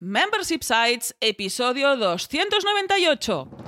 [0.00, 1.96] Membership Sites, episodio
[2.28, 3.67] 298.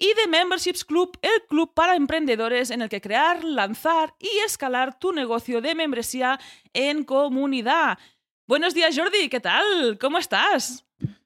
[0.00, 4.98] y de Memberships Club, el club para emprendedores en el que crear, lanzar y escalar
[4.98, 6.40] tu negocio de membresía
[6.72, 7.98] en comunidad.
[8.48, 9.98] Buenos días, Jordi, ¿qué tal?
[10.00, 10.84] ¿Cómo estás?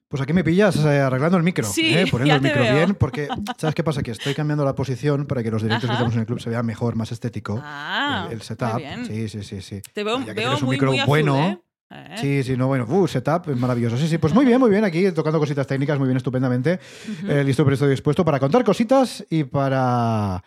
[0.09, 2.75] Pues aquí me pillas eh, arreglando el micro, Sí, eh, poniendo el micro veo.
[2.75, 3.27] bien, porque
[3.57, 4.03] ¿sabes qué pasa?
[4.03, 5.93] Que estoy cambiando la posición para que los directos Ajá.
[5.93, 7.59] que hacemos en el club se vean mejor, más estético.
[7.63, 8.77] Ah, el, el muy setup.
[8.77, 9.05] bien.
[9.05, 9.81] Sí, sí, sí, sí.
[9.93, 11.43] Te veo, tienes un muy, micro muy azul, bueno.
[11.47, 11.59] ¿eh?
[11.91, 12.15] Eh.
[12.17, 13.97] Sí, sí, no, bueno, uh, setup maravilloso.
[13.97, 16.79] Sí, sí, pues muy bien, muy bien, aquí tocando cositas técnicas, muy bien, estupendamente.
[17.27, 20.43] Eh, listo, pero estoy dispuesto para contar cositas y para,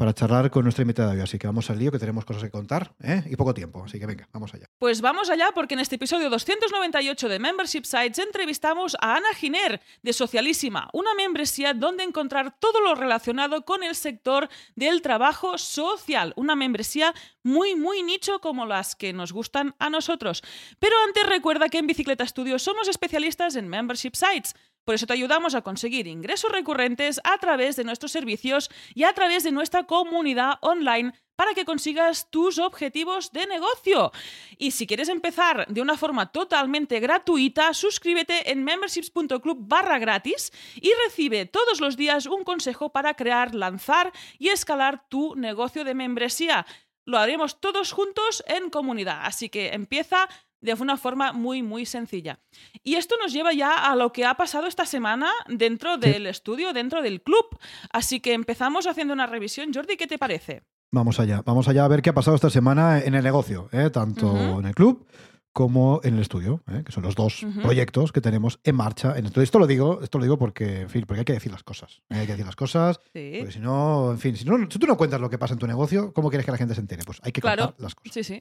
[0.00, 1.24] para charlar con nuestra invitada de hoy.
[1.24, 3.22] Así que vamos al lío, que tenemos cosas que contar ¿eh?
[3.26, 3.84] y poco tiempo.
[3.84, 4.64] Así que venga, vamos allá.
[4.78, 9.82] Pues vamos allá porque en este episodio 298 de Membership Sites entrevistamos a Ana Giner
[10.00, 16.32] de Socialísima, una membresía donde encontrar todo lo relacionado con el sector del trabajo social,
[16.34, 20.42] una membresía muy muy nicho como las que nos gustan a nosotros.
[20.78, 24.54] Pero antes recuerda que en Bicicleta Studio somos especialistas en Membership Sites.
[24.90, 29.12] Por eso te ayudamos a conseguir ingresos recurrentes a través de nuestros servicios y a
[29.12, 34.10] través de nuestra comunidad online para que consigas tus objetivos de negocio.
[34.58, 40.90] Y si quieres empezar de una forma totalmente gratuita, suscríbete en memberships.club barra gratis y
[41.06, 46.66] recibe todos los días un consejo para crear, lanzar y escalar tu negocio de membresía.
[47.04, 50.28] Lo haremos todos juntos en comunidad, así que empieza
[50.60, 52.38] de una forma muy, muy sencilla.
[52.82, 56.72] Y esto nos lleva ya a lo que ha pasado esta semana dentro del estudio,
[56.72, 57.46] dentro del club.
[57.92, 59.72] Así que empezamos haciendo una revisión.
[59.72, 60.62] Jordi, ¿qué te parece?
[60.92, 63.90] Vamos allá, vamos allá a ver qué ha pasado esta semana en el negocio, ¿eh?
[63.90, 65.06] tanto en el club
[65.52, 66.82] como en el estudio, ¿eh?
[66.84, 69.16] que son los dos proyectos que tenemos en marcha.
[69.18, 71.50] En esto, esto lo digo, esto lo digo porque, en fin, porque hay que decir
[71.50, 72.02] las cosas.
[72.10, 72.16] ¿eh?
[72.18, 73.34] Hay que decir las cosas, Sí.
[73.38, 75.58] porque si no, en fin, si, no, si tú no cuentas lo que pasa en
[75.60, 77.02] tu negocio, ¿cómo quieres que la gente se entere?
[77.04, 77.66] Pues hay que Claro.
[77.66, 78.12] contar las cosas.
[78.14, 78.38] Sí, sí.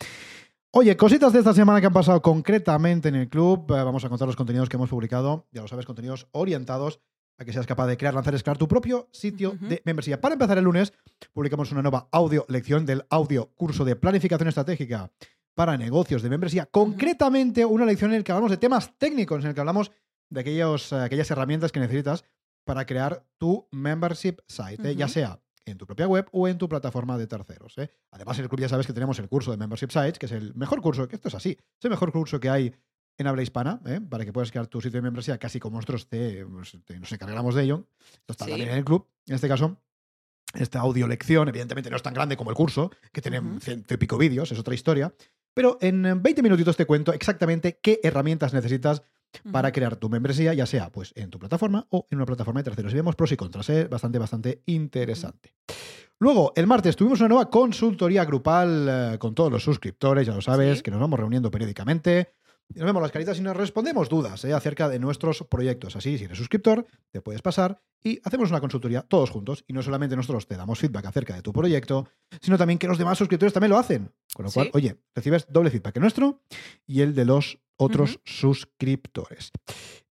[0.72, 3.66] Oye, cositas de esta semana que han pasado concretamente en el club.
[3.72, 5.48] Eh, vamos a contar los contenidos que hemos publicado.
[5.52, 7.00] Ya lo sabes, contenidos orientados
[7.40, 10.22] a que seas capaz de crear, lanzar escalar tu propio sitio de membresía.
[10.22, 10.94] Para empezar el lunes,
[11.34, 15.12] publicamos una nueva audio lección del audio curso de planificación estratégica
[15.56, 16.68] para negocios de membresía.
[16.68, 19.92] Concretamente, una lección en la que hablamos de temas técnicos, en el que hablamos
[20.30, 22.26] de aquellos, eh, aquellas herramientas que necesitas
[22.64, 24.96] para crear tu membership site, ¿eh?
[24.96, 27.78] ya sea en tu propia web o en tu plataforma de terceros.
[27.78, 27.90] ¿eh?
[28.12, 30.32] Además, en el club ya sabes que tenemos el curso de Membership Sites, que es
[30.32, 32.74] el mejor curso, que esto es así, es el mejor curso que hay
[33.18, 34.00] en habla hispana, ¿eh?
[34.10, 37.12] para que puedas crear tu sitio de membresía casi como nosotros te, pues, te- nos
[37.12, 37.88] encargamos de ello.
[38.00, 38.52] Esto está Sí.
[38.52, 39.08] también en el club.
[39.28, 39.78] En este caso,
[40.54, 43.98] esta audio lección, evidentemente no es tan grande como el curso, que tiene ciento y
[43.98, 45.14] pico vídeos, es otra historia.
[45.54, 49.04] Pero en eh, 20 minutitos te cuento exactamente qué herramientas necesitas
[49.52, 52.66] para crear tu membresía, ya sea pues en tu plataforma o en una plataforma de
[52.66, 52.92] terceros.
[52.94, 53.86] Y vemos pros y contras, ¿eh?
[53.86, 55.54] bastante, bastante interesante.
[56.20, 60.42] Luego, el martes tuvimos una nueva consultoría grupal eh, con todos los suscriptores, ya lo
[60.42, 60.84] sabes, Sí.
[60.84, 62.34] que nos vamos reuniendo periódicamente.
[62.72, 64.54] Y nos vemos las caritas y nos respondemos dudas ¿eh?
[64.54, 65.96] acerca de nuestros proyectos.
[65.96, 69.64] Así, si eres suscriptor, te puedes pasar y hacemos una consultoría todos juntos.
[69.68, 72.08] Y no solamente nosotros te damos feedback acerca de tu proyecto,
[72.42, 74.12] sino también que los demás suscriptores también lo hacen.
[74.36, 74.72] Con lo cual, Sí.
[74.76, 76.42] oye, recibes doble feedback, el nuestro
[76.86, 79.52] y el de los otros suscriptores.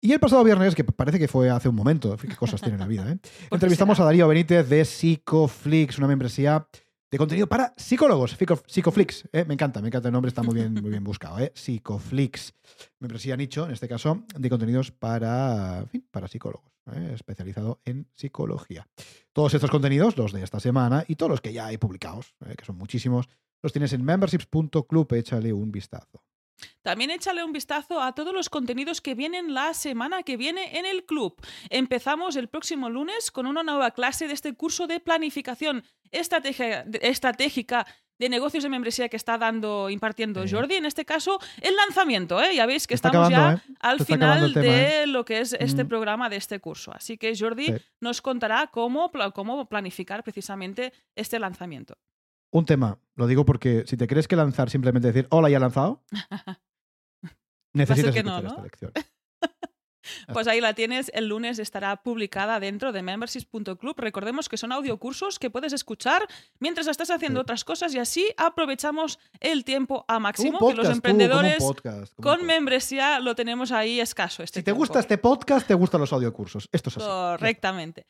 [0.00, 2.86] Y el pasado viernes, que parece que fue hace un momento, qué cosas tiene la
[2.86, 3.18] vida, ¿eh?
[3.22, 4.04] qué entrevistamos será?
[4.04, 6.66] a Darío Benítez de Psicoflix, una membresía
[7.10, 8.36] de contenido para psicólogos.
[8.36, 9.44] Psico- Psicoflix, ¿eh?
[9.46, 11.38] me encanta, me encanta el nombre, está muy bien, muy bien buscado.
[11.40, 11.52] ¿eh?
[11.54, 12.52] Psicoflix,
[13.00, 17.12] membresía nicho, en este caso, de contenidos para, en fin, para psicólogos, ¿eh?
[17.14, 18.86] especializado en psicología.
[19.32, 22.54] Todos estos contenidos, los de esta semana y todos los que ya hay publicados, ¿eh?
[22.56, 23.28] que son muchísimos,
[23.62, 26.22] los tienes en memberships.club, échale un vistazo.
[26.82, 30.86] También échale un vistazo a todos los contenidos que vienen la semana que viene en
[30.86, 31.34] el club.
[31.70, 35.84] Empezamos el próximo lunes con una nueva clase de este curso de planificación
[37.02, 37.86] estratégica
[38.18, 40.54] de negocios de membresía que está dando, impartiendo Sí.
[40.54, 40.76] Jordi.
[40.76, 42.40] En este caso, el lanzamiento.
[42.42, 42.54] ¿eh?
[42.54, 43.76] Ya veis que Está estamos acabando, ya ¿eh?
[43.80, 45.88] al final tema, de lo que es este Mm.
[45.88, 46.92] programa de este curso.
[46.94, 47.74] Así que Jordi Sí.
[48.00, 49.10] nos contará cómo
[49.68, 51.98] planificar precisamente este lanzamiento.
[52.56, 55.60] Un tema, lo digo porque si te crees que lanzar simplemente decir hola, ya he
[55.60, 56.02] lanzado,
[57.74, 58.48] necesitas que no, ¿no?
[58.48, 58.92] esta lección.
[60.32, 63.94] Pues ahí la tienes, el lunes estará publicada dentro de memberships.club.
[63.98, 66.28] Recordemos que son audiocursos que puedes escuchar
[66.60, 67.42] mientras estás haciendo Sí.
[67.42, 72.46] otras cosas y así aprovechamos el tiempo a máximo, que los tú, emprendedores podcast, con
[72.46, 74.44] membresía lo tenemos ahí escaso.
[74.44, 74.78] Este Si te tiempo.
[74.78, 76.68] gusta este podcast, te gustan los audiocursos.
[76.70, 77.06] Esto es así.
[77.06, 78.06] Correctamente.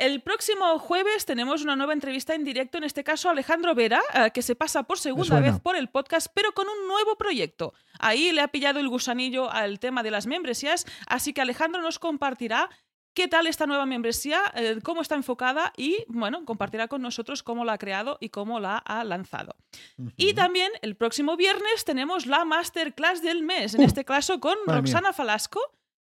[0.00, 4.30] El próximo jueves tenemos una nueva entrevista en directo, en este caso Alejandro Vera, eh,
[4.32, 7.74] que se pasa por segunda vez por el podcast, pero con un nuevo proyecto.
[7.98, 11.98] Ahí le ha pillado el gusanillo al tema de las membresías, así que Alejandro nos
[11.98, 12.70] compartirá
[13.12, 17.66] qué tal esta nueva membresía, eh, cómo está enfocada y, bueno, compartirá con nosotros cómo
[17.66, 19.54] la ha creado y cómo la ha lanzado.
[20.16, 24.56] Y también el próximo viernes tenemos la masterclass del mes, en Uh, este caso con
[24.66, 24.76] mía.
[24.76, 25.60] Roxana Falasco,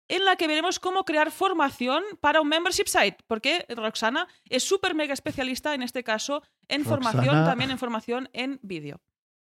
[0.07, 4.95] en la que veremos cómo crear formación para un membership site, porque Roxana es súper
[4.95, 9.01] mega especialista en este caso en formación, también en formación en vídeo.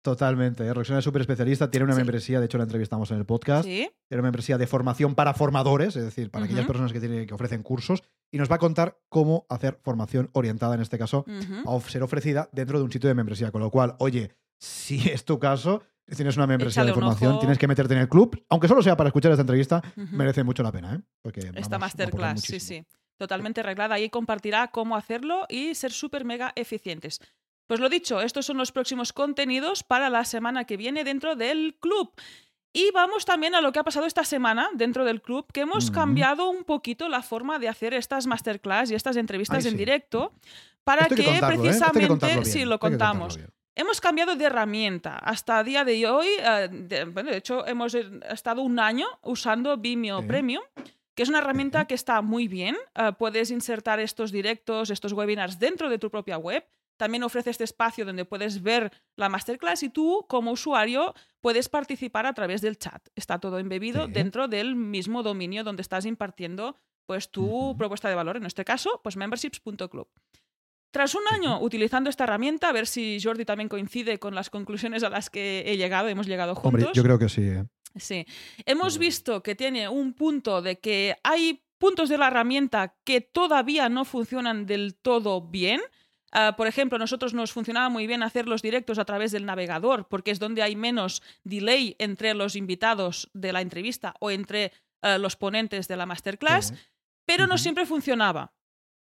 [0.01, 0.65] Totalmente.
[0.65, 0.73] ¿eh?
[0.73, 1.97] Roxana es súper especialista, tiene una Sí.
[1.99, 3.65] membresía, de hecho la entrevistamos en el podcast.
[3.65, 7.27] Sí, Tiene una membresía de formación para formadores, es decir, para aquellas personas que, tienen,
[7.27, 8.01] que ofrecen cursos,
[8.31, 11.25] y nos va a contar cómo hacer formación orientada, en este caso,
[11.67, 13.51] a ser ofrecida dentro de un sitio de membresía.
[13.51, 15.83] Con lo cual, oye, si es tu caso,
[16.15, 18.97] tienes una membresía Échale de formación, tienes que meterte en el club, aunque solo sea
[18.97, 21.01] para escuchar esta entrevista, merece mucho la pena, ¿eh?
[21.21, 22.85] Porque, Esta vamos, masterclass, sí, sí.
[23.17, 23.95] Totalmente arreglada.
[23.95, 27.19] Ahí compartirá cómo hacerlo y ser súper mega eficientes.
[27.67, 31.77] Pues lo dicho, estos son los próximos contenidos para la semana que viene dentro del
[31.79, 32.13] club.
[32.71, 35.91] Y vamos también a lo que ha pasado esta semana dentro del club, que hemos
[35.91, 39.77] cambiado un poquito la forma de hacer estas masterclass y estas entrevistas Ay, en sí.
[39.77, 40.33] directo
[40.83, 41.57] para Esto hay que, contarlo, ¿eh?
[41.57, 43.39] Que precisamente, contarlo bien, sí, lo que contamos.
[43.79, 45.15] Hemos cambiado de herramienta.
[45.19, 49.77] Hasta día de hoy, eh, de, bueno, de hecho, hemos eh, estado un año usando
[49.77, 50.27] Vimeo Sí.
[50.27, 50.61] Premium,
[51.15, 52.75] que es una herramienta que está muy bien.
[52.95, 56.67] Eh, puedes insertar estos directos, estos webinars dentro de tu propia web.
[56.97, 62.25] También ofrece este espacio donde puedes ver la masterclass y tú, como usuario, puedes participar
[62.25, 63.01] a través del chat.
[63.15, 64.11] Está todo embebido Sí.
[64.11, 68.35] dentro del mismo dominio donde estás impartiendo pues, tu propuesta de valor.
[68.35, 70.09] En este caso, pues memberships.club.
[70.91, 75.03] Tras un año utilizando esta herramienta, a ver si Jordi también coincide con las conclusiones
[75.03, 76.67] a las que he llegado, hemos llegado juntos.
[76.83, 77.41] Hombre, yo creo que sí.
[77.43, 77.63] ¿eh?
[77.95, 78.25] Sí.
[78.65, 83.87] Hemos visto que tiene un punto de que hay puntos de la herramienta que todavía
[83.89, 85.79] no funcionan del todo bien.
[86.31, 90.07] Ah, por ejemplo, nosotros nos funcionaba muy bien hacer los directos a través del navegador,
[90.07, 94.71] porque es donde hay menos delay entre los invitados de la entrevista o entre
[95.01, 96.73] ah, los ponentes de la masterclass, Sí.
[97.25, 98.53] pero no siempre funcionaba.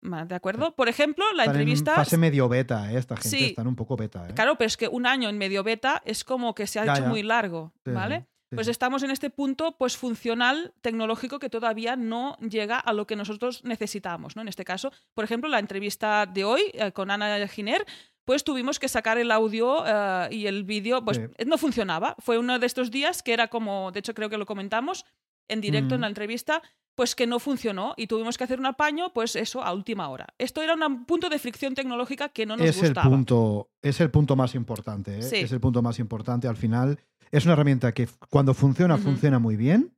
[0.03, 0.75] ¿De acuerdo?
[0.77, 1.91] Por ejemplo, la Están entrevista.
[1.93, 2.99] en fase medio beta, ¿eh?
[2.99, 3.45] Esta gente Sí.
[3.47, 4.35] están un poco beta, ¿eh?
[4.35, 6.93] Claro, pero es que un año en medio beta es como que se ha Ya,
[6.95, 7.09] hecho ya.
[7.09, 8.21] muy largo, Sí, ¿vale?
[8.49, 13.07] sí, Pues estamos en este punto pues funcional tecnológico que todavía no llega a lo
[13.07, 14.43] que nosotros necesitamos, ¿no?
[14.43, 17.85] En este caso, por ejemplo, la entrevista de hoy eh, con Ana Giner,
[18.25, 21.45] pues tuvimos que sacar el audio eh, y el vídeo, pues Sí.
[21.47, 22.15] no funcionaba.
[22.21, 25.05] Fue uno de estos días que era como, de hecho creo que lo comentamos
[25.49, 26.03] en directo en Mm.
[26.03, 26.63] la entrevista,
[26.95, 30.27] pues que no funcionó y tuvimos que hacer un apaño, pues eso, a última hora.
[30.39, 33.11] Esto era un punto de fricción tecnológica que no nos es el gustaba.
[33.11, 35.23] punto es el punto más importante ¿eh?
[35.23, 35.37] Sí.
[35.37, 36.99] es el punto más importante al final
[37.31, 39.93] es una herramienta que cuando funciona funciona muy bien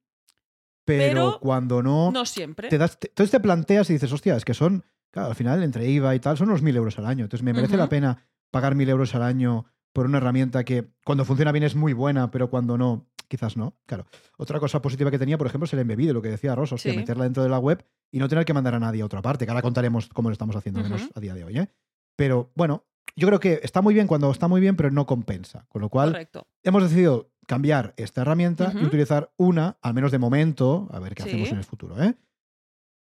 [0.84, 2.68] pero, Pero cuando no, No siempre.
[2.68, 5.62] te das te- entonces te planteas y dices hostia es que son claro al final
[5.62, 8.26] entre IVA y tal son unos mil euros al año entonces me merece la pena
[8.50, 12.30] pagar mil euros al año por una herramienta que cuando funciona bien es muy buena
[12.30, 15.78] pero cuando no quizás no claro otra cosa positiva que tenía por ejemplo es el
[15.80, 16.98] embebido lo que decía Rosa hostia, Sí.
[16.98, 19.44] meterla dentro de la web y no tener que mandar a nadie a otra parte
[19.44, 21.68] que ahora contaremos cómo lo estamos haciendo al menos a día de hoy ¿eh?
[22.16, 25.66] Pero bueno, yo creo que está muy bien cuando está muy bien, pero no compensa.
[25.68, 26.46] Con lo cual, Correcto.
[26.64, 31.22] hemos decidido cambiar esta herramienta y utilizar una, al menos de momento, a ver qué
[31.22, 31.28] Sí.
[31.28, 32.14] hacemos en el futuro, ¿eh?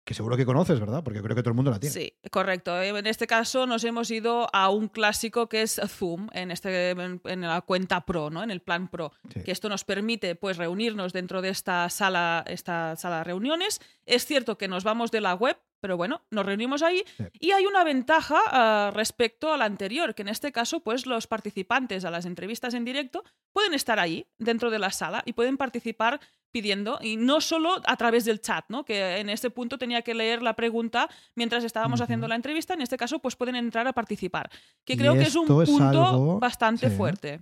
[0.06, 1.04] Que seguro que conoces, ¿verdad?
[1.04, 1.92] Porque creo que todo el mundo la tiene.
[1.92, 2.80] Sí, correcto.
[2.80, 6.92] Eh, En este caso nos hemos ido a un clásico que es Zoom, en, este,
[6.92, 8.44] en, en la cuenta Pro, ¿no?
[8.44, 9.12] en el plan Pro.
[9.34, 9.42] Sí.
[9.44, 13.82] Que esto nos permite pues, reunirnos dentro de esta sala, esta sala de reuniones.
[14.06, 17.04] Es cierto que nos vamos de la web, pero bueno, nos reunimos ahí.
[17.16, 17.26] Sí.
[17.40, 21.28] Y hay una ventaja ah, respecto a la anterior, que en este caso, pues los
[21.28, 23.24] participantes a las entrevistas en directo
[23.54, 26.20] pueden estar ahí, dentro de la sala, y pueden participar
[26.52, 28.84] pidiendo, y no solo a través del chat, ¿no?
[28.84, 32.82] que en este punto tenía que leer la pregunta mientras estábamos haciendo la entrevista, en
[32.82, 34.50] este caso pues pueden entrar a participar,
[34.86, 36.96] que Y creo que es un es punto algo- bastante sí.
[36.96, 37.42] fuerte.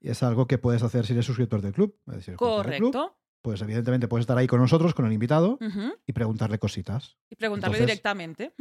[0.00, 1.96] Y es algo que puedes hacer si eres suscriptor del club.
[2.06, 3.16] Es decir, suscriptor del club, Correcto.
[3.42, 5.58] Pues evidentemente puedes estar ahí con nosotros, con el invitado,
[6.06, 7.16] y preguntarle cositas.
[7.30, 8.54] Y preguntarle Entonces- directamente.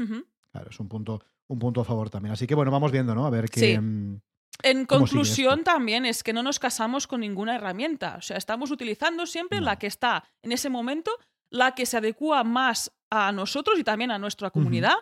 [0.51, 2.33] Claro, es un punto, un punto a favor también.
[2.33, 3.25] Así que bueno, vamos viendo, ¿no?
[3.25, 3.59] A ver qué.
[3.59, 3.77] Sí.
[3.77, 4.19] mm,
[4.61, 8.15] En ¿Cómo sigue conclusión, también es que no nos casamos con ninguna herramienta.
[8.17, 9.65] O sea, estamos utilizando siempre No.
[9.65, 11.11] la que está en ese momento,
[11.49, 14.95] la que se adecua más a nosotros y también a nuestra comunidad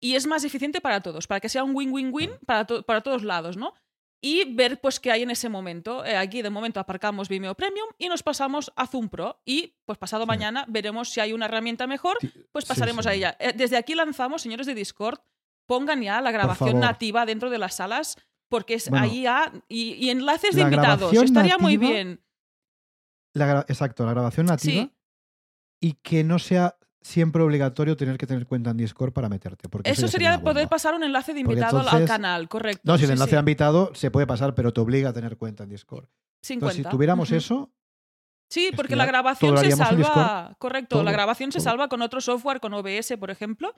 [0.00, 3.22] y es más eficiente para todos, para que sea un win-win-win para, to- para todos
[3.22, 3.72] lados, ¿no?
[4.26, 6.02] Y ver pues qué hay en ese momento.
[6.02, 9.98] Eh, aquí de momento aparcamos Vimeo Premium y nos pasamos a Zoom Pro y pues
[9.98, 10.28] pasado Sí.
[10.28, 12.16] mañana veremos si hay una herramienta mejor,
[12.50, 13.10] pues pasaremos sí.
[13.10, 13.36] a ella.
[13.38, 15.18] Eh, desde aquí lanzamos, señores de Discord,
[15.66, 18.16] pongan ya la grabación nativa dentro de las salas
[18.48, 21.12] porque es Bueno, ahí ya y, y enlaces de invitados.
[21.12, 22.24] Estaría muy bien.
[23.34, 24.92] La exacto, la grabación nativa Sí.
[25.80, 29.68] y que no sea siempre obligatorio tener que tener cuenta en Discord para meterte.
[29.68, 32.80] Porque Eso sería poder pasar un enlace de invitado al- canal, correcto.
[32.84, 33.36] No, si el enlace sí.
[33.36, 36.06] de invitado se puede pasar, pero te obliga a tener cuenta en Discord.
[36.42, 36.90] Sin Entonces, cuenta.
[36.90, 37.70] si tuviéramos eso,
[38.50, 40.54] Sí, porque que la grabación se salva.
[40.58, 43.74] Correcto, la todo, grabación se salva con otro software, con OBS, por ejemplo.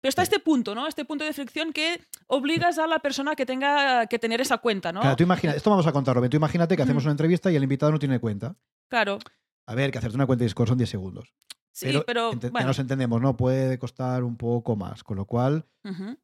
[0.00, 0.86] Pero está este punto, ¿no?
[0.86, 4.92] Este punto de fricción que obligas a la persona que tenga que tener esa cuenta,
[4.92, 5.00] ¿no?
[5.00, 6.20] claro, tú imagina, esto vamos a contarlo.
[6.20, 8.56] bien, Tú imagínate que hacemos una entrevista y el invitado no tiene cuenta.
[8.90, 9.18] Claro.
[9.66, 11.32] A ver, que hacerte una cuenta de Discord son 10 segundos.
[11.78, 13.36] Sí, pero, ente- ya nos entendemos, ¿no?
[13.36, 15.04] Puede costar un poco más.
[15.04, 15.66] Con lo cual,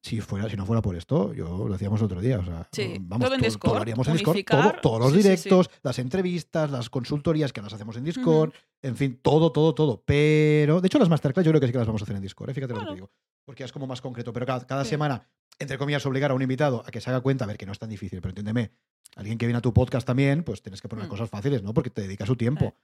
[0.00, 2.38] si fuera, si no fuera por esto, yo lo decíamos otro día.
[2.38, 4.34] O sea, Sí, vamos, todo en Discord, todo lo haríamos en Discord.
[4.34, 5.28] unificar, todo- todos los sí, sí, sí.
[5.28, 10.02] directos, las entrevistas, las consultorías que las hacemos en Discord, en fin, todo, todo, todo.
[10.06, 12.22] Pero, de hecho, las masterclass yo creo que sí que las vamos a hacer en
[12.22, 12.54] Discord, ¿eh?
[12.54, 13.10] fíjate lo que te digo.
[13.44, 14.32] Porque es como más concreto.
[14.32, 15.28] Pero cada, cada semana,
[15.58, 17.72] entre comillas, obligar a un invitado a que se haga cuenta, a ver, que no
[17.72, 18.72] es tan difícil, pero entiéndeme,
[19.16, 21.10] alguien que viene a tu podcast también, pues tienes que poner Mm.
[21.10, 21.74] cosas fáciles, ¿no?
[21.74, 22.74] Porque te dedica su tiempo.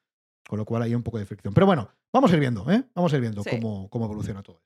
[0.48, 0.50] Eh.
[0.50, 1.52] Con lo cual hay un poco de fricción.
[1.52, 2.82] Pero bueno, vamos a ir viendo, ¿eh?
[2.94, 3.50] Vamos a ir viendo Sí.
[3.50, 4.62] cómo, cómo evoluciona todo.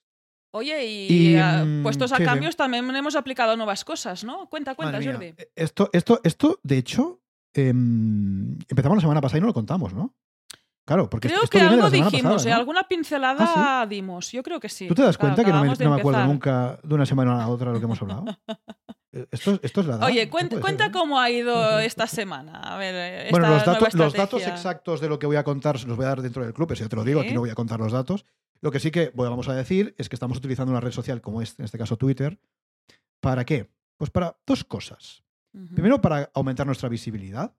[0.55, 2.27] Oye, y, Y, ah, mm, puestos a sí, sí.
[2.27, 4.49] cambios también hemos aplicado nuevas cosas, ¿no?
[4.49, 5.27] Cuenta, cuenta, Madre Jordi.
[5.37, 7.21] eh, Esto, esto, esto, de hecho,
[7.55, 10.15] em, empezamos la semana pasada y no lo contamos, ¿no?
[10.85, 12.51] Claro, porque Creo esto que algo dijimos, pasada, ¿eh?
[12.55, 12.57] ¿no?
[12.61, 14.31] alguna pincelada ¿Ah, dimos.
[14.33, 14.89] Yo creo que sí.
[14.89, 17.43] ¿Tú te das Claro, cuenta que no me, no me acuerdo nunca de una semana
[17.43, 18.25] a otra lo que hemos hablado?
[19.12, 20.07] Eh, esto, esto es la edad.
[20.07, 22.59] Oye, cuenta, puede cuenta ser, cómo ha ido esta semana.
[22.61, 25.37] A ver, eh, Bueno, esta los nueva datos, los datos exactos de lo que voy
[25.37, 27.26] a contar los voy a dar dentro del club, eso ya te lo digo, Sí.
[27.26, 28.25] aquí no voy a contar los datos.
[28.61, 31.21] Lo que sí que bueno, vamos a decir es que estamos utilizando una red social
[31.21, 32.38] como es, en este caso Twitter.
[33.21, 33.71] ¿Para qué?
[33.97, 35.23] Pues para dos cosas.
[35.75, 37.54] Primero, para aumentar nuestra visibilidad.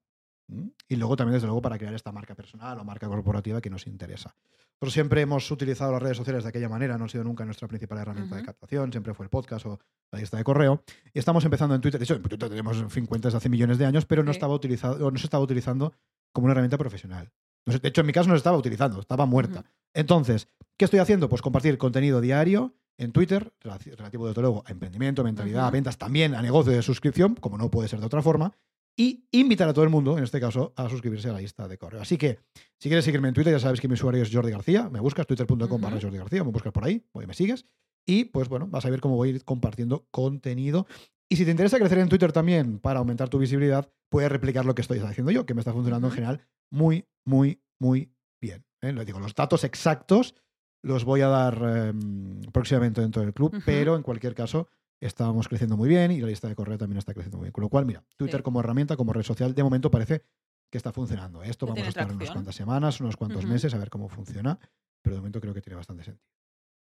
[0.88, 3.88] Y luego también, desde luego, para crear esta marca personal o marca corporativa que nos
[3.88, 4.36] interesa.
[4.74, 7.67] Nosotros siempre hemos utilizado las redes sociales de aquella manera, no ha sido nunca nuestra
[7.67, 9.79] principal herramienta de captación, siempre fue el podcast o
[10.12, 10.83] la lista de correo.
[11.13, 12.00] Y estamos empezando en Twitter.
[12.00, 14.31] De hecho, en Twitter tenemos en fin, cuentas de hace millones de años, pero no,
[14.31, 15.93] estaba utilizado, no se estaba utilizando
[16.33, 17.31] como una herramienta profesional.
[17.65, 19.63] No De hecho, en mi caso no se estaba utilizando, estaba muerta.
[19.93, 21.29] Entonces, ¿qué estoy haciendo?
[21.29, 26.36] Pues compartir contenido diario en Twitter, relativo desde luego a emprendimiento, mentalidad, a ventas, también
[26.36, 28.53] a negocio de suscripción, como no puede ser de otra forma,
[28.96, 31.78] y invitar a todo el mundo, en este caso, a suscribirse a la lista de
[31.78, 32.02] correo.
[32.02, 32.40] Así que,
[32.80, 35.26] si quieres seguirme en Twitter, ya sabes que mi usuario es Jordi García, me buscas
[35.26, 36.00] twitter.com barra.
[36.00, 37.66] Jordi García, me buscas por ahí, pues me sigues,
[38.06, 40.88] y pues bueno, vas a ver cómo voy a ir compartiendo contenido.
[41.30, 44.76] Y si te interesa crecer en Twitter también para aumentar tu visibilidad, puedes replicar lo
[44.76, 48.66] que estoy haciendo yo, que me está funcionando en general muy, muy, muy bien.
[48.82, 48.94] ¿eh?
[48.94, 50.36] Les digo, los datos exactos
[50.84, 54.68] los voy a dar em, próximamente dentro del club, pero en cualquier caso
[55.00, 57.52] estábamos creciendo muy bien y la lista de correo también está creciendo muy bien.
[57.54, 58.44] Con lo cual, mira, Twitter Sí.
[58.44, 60.24] como herramienta, como red social, de momento parece
[60.72, 61.44] que está funcionando.
[61.44, 62.34] Esto vamos a estar unas tracción.
[62.36, 64.58] cuantas semanas, unos cuantos meses a ver cómo funciona,
[65.02, 66.26] pero de momento creo que tiene bastante sentido.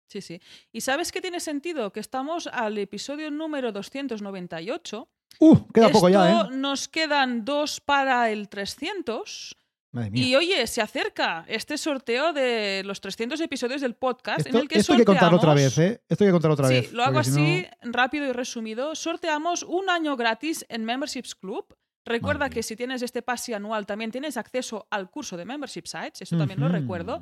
[0.07, 0.39] Sí, sí.
[0.71, 1.91] ¿Y sabes qué tiene sentido?
[1.91, 5.09] Que estamos al episodio número 298.
[5.39, 5.67] ¡Uh!
[5.73, 6.49] Queda poco ya, ¿eh?
[6.51, 9.57] Nos quedan dos para el 300.
[9.93, 10.23] Madre mía.
[10.25, 14.67] Y oye, se acerca este sorteo de los 300 episodios del podcast Esto, en el
[14.67, 16.01] que esto hay que contarlo otra sorteamos- vez, ¿eh?
[16.09, 16.91] Esto hay que contarlo otra sí, vez.
[16.93, 18.95] lo hago así, rápido y resumido.
[18.95, 21.73] Sorteamos un año gratis en Memberships Club.
[22.05, 25.85] Recuerda Madre que si tienes este pase anual también tienes acceso al curso de Membership
[25.85, 27.21] Sites, eso también lo recuerdo.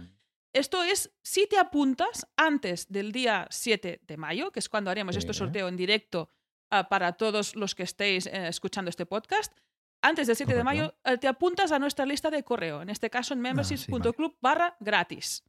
[0.53, 5.15] Esto es si te apuntas antes del día 7 de mayo, que es cuando haremos
[5.15, 6.29] este sorteo en directo
[6.71, 9.53] ah, para todos los que estéis eh, escuchando este podcast.
[10.01, 10.95] Antes del 7 de mayo.
[11.03, 14.75] Ah, eh, te apuntas a nuestra lista de correo, en este caso en memberships.club barra
[14.79, 15.43] gratis.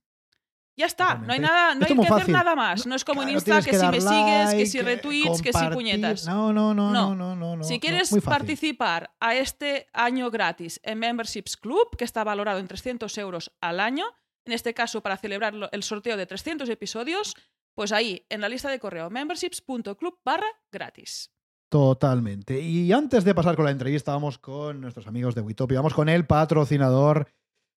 [0.75, 2.87] Ya está, no hay nada, no hay que hacer nada más.
[2.87, 5.43] No es como en Claro, Insta tienes que, si me sigues, que si eh, retweets,
[5.43, 6.27] que si puñetas.
[6.27, 7.15] No, no, no, No.
[7.15, 7.63] no, no.
[7.65, 13.17] Si quieres participar a este año gratis en Memberships Club, que está valorado en 300
[13.19, 14.07] euros al año,
[14.47, 17.35] en este caso para celebrar el sorteo de 300 episodios,
[17.75, 21.31] pues ahí, en la lista de correo, memberships.club barra gratis.
[21.73, 22.61] Totalmente.
[22.61, 25.75] Y antes de pasar con la entrevista, vamos con nuestros amigos de Witopi.
[25.75, 27.29] Vamos con el patrocinador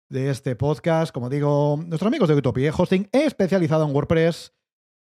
[0.08, 1.14] de este podcast.
[1.14, 2.72] Como digo, nuestros amigos de Witopi, ¿eh?
[2.76, 4.52] hosting especializado en WordPress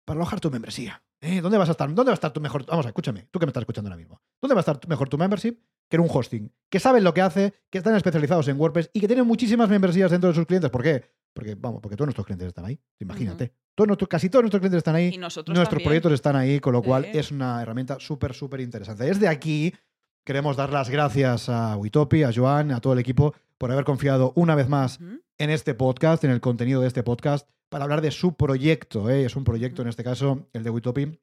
[0.03, 1.01] para alojar tu membresía.
[1.21, 1.39] ¿Eh?
[1.39, 1.88] ¿Dónde vas a estar?
[1.88, 2.65] ¿Dónde va a estar tu mejor?
[2.65, 4.21] Vamos, escúchame, tú que me estás escuchando ahora mismo.
[4.41, 5.57] ¿Dónde va a estar mejor tu membership
[5.89, 6.51] que en un hosting?
[6.69, 10.12] Que saben lo que hace, que están especializados en WordPress y que tienen muchísimas membresías
[10.12, 10.69] dentro de sus clientes.
[10.69, 11.05] ¿Por qué?
[11.33, 12.79] Porque, vamos, porque todos nuestros clientes están ahí.
[13.00, 13.53] Imagínate.
[13.75, 15.11] Todos nuestros- casi todos nuestros clientes están ahí.
[15.13, 15.88] Y nosotros Nuestros también.
[15.88, 19.05] proyectos están ahí, con lo cual es una herramienta súper, súper interesante.
[19.05, 19.73] Desde aquí
[20.25, 24.33] queremos dar las gracias a Witopi, a Joan, a todo el equipo por haber confiado
[24.35, 25.00] una vez más
[25.38, 29.09] en este podcast, en el contenido de este podcast, para hablar de su proyecto.
[29.09, 29.23] ¿eh?
[29.25, 31.17] Es un proyecto, en este caso, el de Witopi, en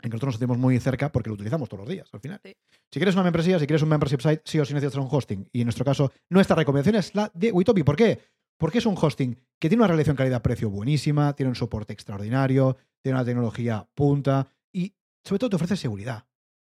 [0.00, 2.40] que nosotros nos sentimos muy cerca porque lo utilizamos todos los días al final.
[2.44, 2.56] Sí.
[2.90, 5.48] Si quieres una membresía, si quieres un membership site, sí o sí necesitas un hosting.
[5.52, 7.82] Y en nuestro caso, nuestra recomendación es la de Witopi.
[7.82, 8.18] ¿Por qué?
[8.64, 13.18] Porque es un hosting que tiene una relación calidad-precio buenísima, tiene un soporte extraordinario, tiene
[13.18, 16.24] una tecnología punta y sobre todo te ofrece seguridad.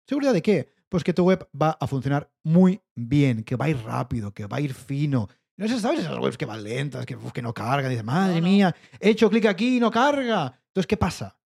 [0.09, 0.73] ¿Seguridad de qué?
[0.89, 4.47] Pues que tu web va a funcionar muy bien, que va a ir rápido, que
[4.47, 5.29] va a ir fino.
[5.57, 6.01] No sé, ¿sabes?
[6.01, 7.89] Esas webs que van lentas, que, uf, que no cargan.
[7.89, 8.47] Dices, madre No, no.
[8.49, 10.47] mía, he hecho clic aquí y no carga.
[10.67, 11.39] Entonces, ¿qué pasa?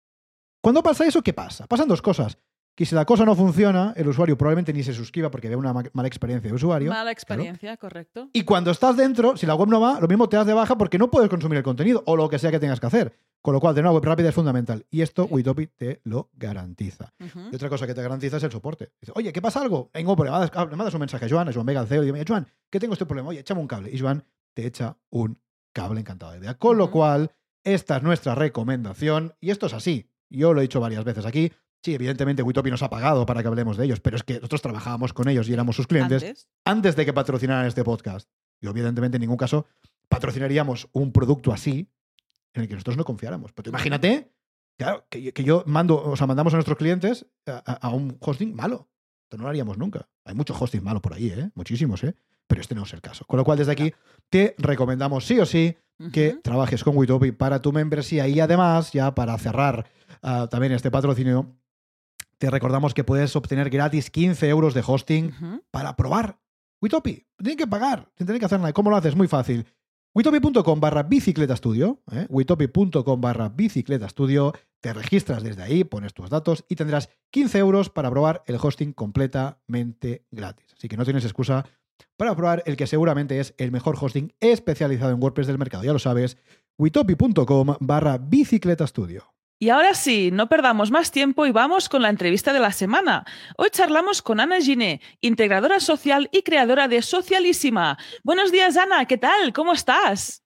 [0.62, 1.66] Cuando pasa eso, ¿qué pasa?
[1.66, 2.38] Pasan dos cosas.
[2.78, 5.72] Que si la cosa no funciona, el usuario probablemente ni se suscriba porque ve una
[5.72, 6.90] ma- mala experiencia de usuario.
[6.90, 8.28] Mala experiencia, correcto.
[8.32, 10.78] Y cuando estás dentro, si la web no va, lo mismo te das de baja
[10.78, 13.18] porque no puedes consumir el contenido o lo que sea que tengas que hacer.
[13.42, 14.86] Con lo cual, tener una web rápida es fundamental.
[14.90, 17.12] Y esto Witopi te lo garantiza.
[17.50, 18.92] Y otra cosa que te garantiza es el soporte.
[19.00, 19.90] Dice, oye, ¿qué pasa algo?
[19.92, 20.48] Tengo problemas.
[20.54, 22.78] Le mandas un mensaje a Joan, a Joan Vega, al CEO, y dice, Joan, ¿qué
[22.78, 23.30] tengo este problema?
[23.30, 23.90] Oye, échame un cable.
[23.92, 24.22] Y Joan
[24.54, 25.36] te echa un
[25.72, 26.54] cable encantado de idea.
[26.54, 27.32] Con lo cual,
[27.64, 29.34] esta es nuestra recomendación.
[29.40, 30.08] Y esto es así.
[30.30, 31.50] Yo lo he dicho varias veces aquí.
[31.82, 34.62] Sí, evidentemente Witopi nos ha pagado para que hablemos de ellos, pero es que nosotros
[34.62, 36.48] trabajábamos con ellos y éramos sus clientes Antes.
[36.64, 38.28] antes de que patrocinaran este podcast.
[38.60, 39.66] Y evidentemente en ningún caso
[40.08, 41.88] patrocinaríamos un producto así
[42.54, 43.52] en el que nosotros no confiáramos.
[43.52, 44.32] Pero imagínate,
[44.78, 47.90] claro, que, yo- que yo mando, o sea, mandamos a nuestros clientes a, a- a
[47.90, 48.88] un hosting malo.
[49.24, 50.08] Esto no lo haríamos nunca.
[50.24, 51.50] Hay muchos hosting malos por ahí, ¿eh?
[51.54, 52.14] Muchísimos, ¿eh?
[52.46, 53.24] Pero este no es el caso.
[53.26, 53.92] Con lo cual, desde aquí
[54.30, 55.76] te recomendamos sí o sí
[56.12, 59.84] que trabajes con Witopi para tu membresía y además, ya para cerrar
[60.22, 61.57] ah, también este patrocinio,
[62.38, 65.32] te recordamos que puedes obtener gratis 15 euros de hosting
[65.70, 66.40] para probar
[66.80, 67.26] Witopi.
[67.36, 68.72] Tienen que pagar, sin tener que hacer nada.
[68.72, 69.16] ¿Cómo lo haces?
[69.16, 69.66] Muy fácil.
[70.14, 72.26] Witopi.com barra bicicleta estudio, ¿eh?
[72.28, 77.90] witopi.com barra bicicleta estudio, te registras desde ahí, pones tus datos y tendrás 15 euros
[77.90, 80.74] para probar el hosting completamente gratis.
[80.76, 81.66] Así que no tienes excusa
[82.16, 85.84] para probar el que seguramente es el mejor hosting especializado en WordPress del mercado.
[85.84, 86.38] Ya lo sabes,
[86.78, 89.37] witopi.com barra bicicleta estudio.
[89.60, 93.24] Y ahora sí, no perdamos más tiempo y vamos con la entrevista de la semana.
[93.56, 97.98] Hoy charlamos con Ana Giné, integradora social y creadora de Socialísima.
[98.22, 99.52] Buenos días, Ana, ¿qué tal?
[99.52, 100.44] ¿Cómo estás?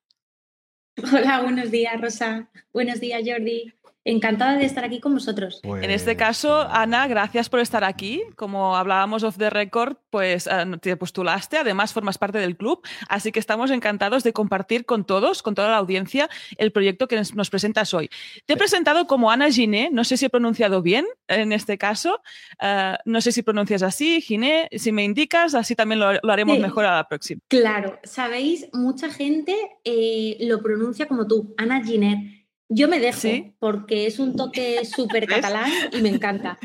[1.12, 2.49] Hola, buenos días, Rosa.
[2.73, 3.75] Buenos días, Jordi.
[4.05, 5.61] Encantada de estar aquí con vosotros.
[5.63, 8.23] En este Pues, caso, Ana, gracias por estar aquí.
[8.35, 13.31] Como hablábamos off the record, pues eh, te postulaste, además formas parte del club, así
[13.31, 17.51] que estamos encantados de compartir con todos, con toda la audiencia, el proyecto que nos,
[17.51, 18.11] presentas hoy.
[18.45, 22.21] Te he presentado como Ana Giné, no sé si he pronunciado bien en este caso,
[22.61, 26.57] eh, no sé si pronuncias así, Giné, si me indicas, así también lo, lo haremos
[26.57, 26.62] Sí.
[26.62, 27.41] mejor a la próxima.
[27.49, 32.41] Claro, sabéis, mucha gente eh, lo pronuncia como tú, Ana Giner.
[32.75, 33.55] Yo me dejo Sí.
[33.59, 36.59] porque es un toque súper catalán y me encanta.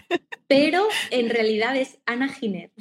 [0.47, 2.71] Pero en realidad es Ana Giner.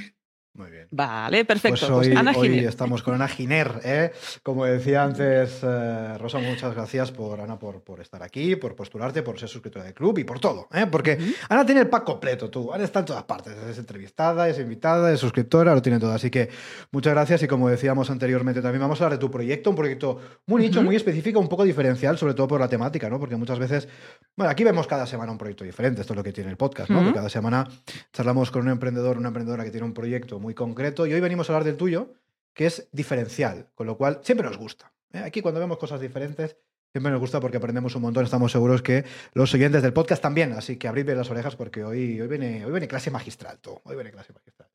[0.57, 0.89] Muy bien.
[0.91, 1.79] Vale, perfecto.
[1.79, 2.65] Pues Pues hoy, Ana hoy Giné.
[2.65, 4.13] estamos con Ana Giner, ¿eh?
[4.43, 9.23] Como decía antes eh, Rosa, muchas gracias por Ana por, por estar aquí, por postularte,
[9.23, 10.87] por ser suscriptora del club y por todo, ¿eh?
[10.91, 11.19] Porque.
[11.49, 12.73] Ana tiene el pack completo, tú.
[12.73, 13.55] Ana está en todas partes.
[13.69, 16.13] Es entrevistada, es invitada, es suscriptora, lo tiene todo.
[16.13, 16.49] Así que
[16.91, 20.19] muchas gracias y como decíamos anteriormente, también vamos a hablar de tu proyecto, un proyecto
[20.47, 23.19] muy nicho, muy específico, un poco diferencial, sobre todo por la temática, ¿no?
[23.19, 23.89] Porque muchas veces,
[24.37, 26.91] bueno, aquí vemos cada semana un proyecto diferente, esto es lo que tiene el podcast,
[26.91, 27.13] ¿no?
[27.13, 27.69] Cada semana
[28.13, 31.49] charlamos con un emprendedor, una emprendedora que tiene un proyecto muy concreto y hoy venimos
[31.49, 32.15] a hablar del tuyo,
[32.55, 34.93] que es diferencial, con lo cual siempre nos gusta.
[35.13, 35.19] ¿eh?
[35.19, 36.57] Aquí cuando vemos cosas diferentes,
[36.93, 39.05] siempre nos gusta porque aprendemos un montón, estamos seguros que
[39.35, 42.65] los oyentes del podcast también, así que abrid bien las orejas porque hoy, hoy, viene,
[42.65, 44.69] hoy viene clase magistral, tú, hoy viene clase magistral.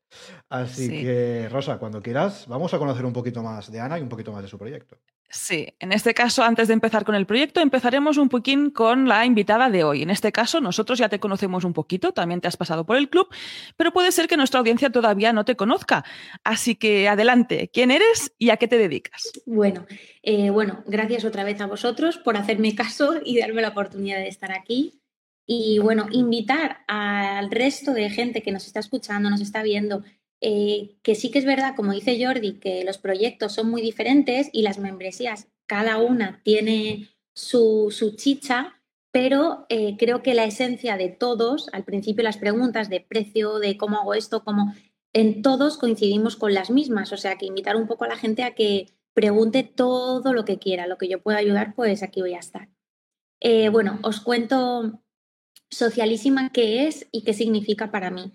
[0.48, 1.02] Así Sí.
[1.02, 4.30] que, Rosa, cuando quieras, vamos a conocer un poquito más de Ana y un poquito
[4.30, 4.98] más de su proyecto.
[5.34, 9.24] Sí, en este caso, antes de empezar con el proyecto, empezaremos un poquín con la
[9.24, 10.02] invitada de hoy.
[10.02, 13.08] En este caso, nosotros ya te conocemos un poquito, también te has pasado por el
[13.08, 13.28] club,
[13.78, 16.04] pero puede ser que nuestra audiencia todavía no te conozca.
[16.44, 19.32] Así que adelante, ¿quién eres y a qué te dedicas?
[19.46, 19.86] Bueno,
[20.22, 24.28] eh, bueno, gracias otra vez a vosotros por hacerme caso y darme la oportunidad de
[24.28, 25.00] estar aquí.
[25.46, 30.04] Y bueno, invitar al resto de gente que nos está escuchando, nos está viendo,
[30.42, 34.50] eh, que sí que es verdad, como dice Jordi, que los proyectos son muy diferentes
[34.52, 40.96] y las membresías, cada una tiene su, su chicha, pero eh, creo que la esencia
[40.96, 44.74] de todos, al principio las preguntas de precio, de cómo hago esto, cómo
[45.14, 48.42] en todos coincidimos con las mismas, o sea que invitar un poco a la gente
[48.42, 52.34] a que pregunte todo lo que quiera, lo que yo pueda ayudar, pues aquí voy
[52.34, 52.68] a estar.
[53.40, 55.02] Eh, bueno, os cuento
[55.72, 58.34] Socialísima qué es y qué significa para mí.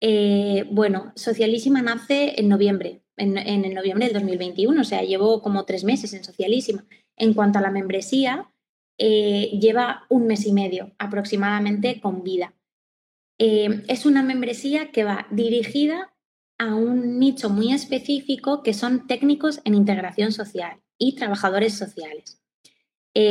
[0.00, 5.64] Eh, bueno, Socialísima nace en noviembre, en, el noviembre del 2021, o sea, llevo como
[5.64, 6.84] tres meses en Socialísima.
[7.16, 8.50] En cuanto a la membresía,
[8.98, 12.54] eh, lleva un mes y medio aproximadamente con vida.
[13.38, 16.14] Eh, es una membresía que va dirigida
[16.58, 22.42] a un nicho muy específico que son técnicos en integración social y trabajadores sociales.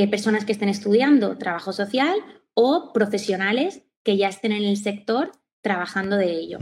[0.09, 2.15] Personas que estén estudiando trabajo social
[2.55, 5.31] o profesionales que ya estén en el sector
[5.65, 6.59] trabajando de ello.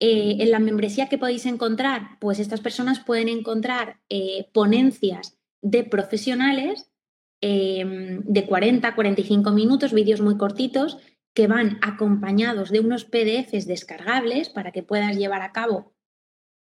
[0.00, 5.84] Eh, en la membresía que podéis encontrar, pues estas personas pueden encontrar eh, ponencias de
[5.84, 6.90] profesionales
[7.40, 10.98] em, de 40 45 minutos, vídeos muy cortitos,
[11.34, 15.92] que van acompañados de unos PDFs descargables para que puedas llevar a cabo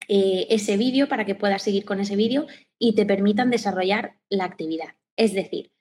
[0.06, 2.46] eh, ese vídeo, para que puedas seguir con ese vídeo
[2.78, 4.94] y te permitan desarrollar la actividad.
[5.16, 5.72] Es decir,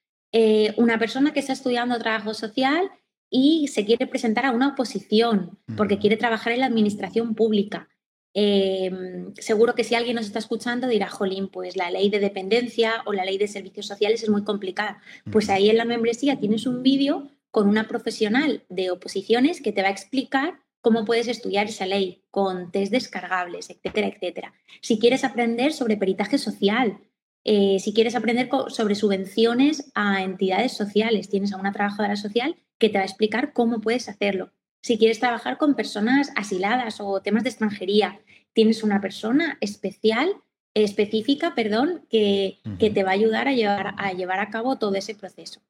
[0.78, 2.90] una persona que está estudiando trabajo social
[3.32, 7.88] y se quiere presentar a una oposición porque quiere trabajar en la administración pública.
[8.34, 13.04] Em, seguro que si alguien nos está escuchando dirá, Jolín, pues la ley de dependencia
[13.06, 15.02] o la ley de servicios sociales es muy complicada.
[15.32, 19.82] Pues ahí en la membresía tienes un vídeo con una profesional de oposiciones que te
[19.82, 24.54] va a explicar cómo puedes estudiar esa ley con test descargables, etcétera, etcétera.
[24.82, 27.00] Si quieres aprender sobre peritaje social,
[27.44, 32.90] eh, si quieres aprender sobre subvenciones a entidades sociales, tienes a una trabajadora social que
[32.90, 34.52] te va a explicar cómo puedes hacerlo.
[34.82, 38.20] Si quieres trabajar con personas asiladas o temas de extranjería,
[38.54, 40.34] tienes una persona especial,
[40.74, 44.96] específica, perdón, que, que te va a ayudar a llevar, a llevar a cabo todo
[44.96, 45.62] ese proceso.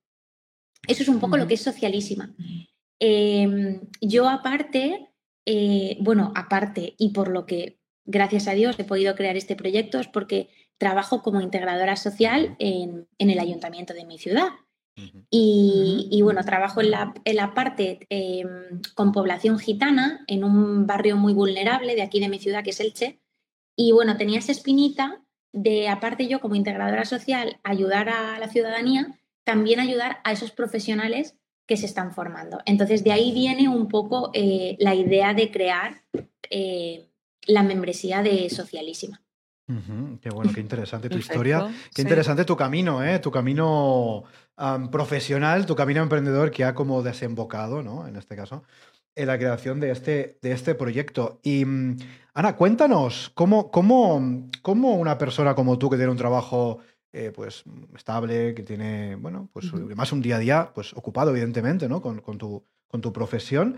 [0.88, 2.34] Eso es un poco lo que es socialísima.
[2.99, 5.10] Em, yo aparte,
[5.45, 9.99] eh, bueno, aparte y por lo que, gracias a Dios, he podido crear este proyecto
[9.99, 14.49] es porque trabajo como integradora social en, en el ayuntamiento de mi ciudad.
[15.29, 21.17] Y, bueno, trabajo en la, en la parte em, con población gitana, en un barrio
[21.17, 23.19] muy vulnerable de aquí de mi ciudad, que es Elche.
[23.75, 29.17] Y bueno, tenía esa espinita de, aparte yo como integradora social, ayudar a la ciudadanía,
[29.43, 31.36] también ayudar a esos profesionales
[31.67, 32.60] que se están formando.
[32.65, 36.03] Entonces, de ahí viene un poco eh, la idea de crear
[36.49, 37.10] eh,
[37.47, 39.21] la membresía de Socialísima.
[40.21, 43.19] Qué bueno, qué interesante tu historia, qué interesante tu camino, ¿eh?
[43.19, 44.24] tu camino
[44.91, 48.08] profesional, tu camino emprendedor que ha como desembocado, ¿no?
[48.08, 48.63] En este caso,
[49.15, 51.39] en la creación de este, de este proyecto.
[51.43, 51.97] Y mm,
[52.34, 56.80] Ana, cuéntanos, ¿cómo, cómo, cómo una persona como tú que tiene un trabajo
[57.13, 57.63] eh, pues
[57.95, 62.02] estable, que tiene, bueno, pues más un día a día, pues ocupado evidentemente, ¿no?
[62.02, 63.78] Con, con, tu, con tu profesión,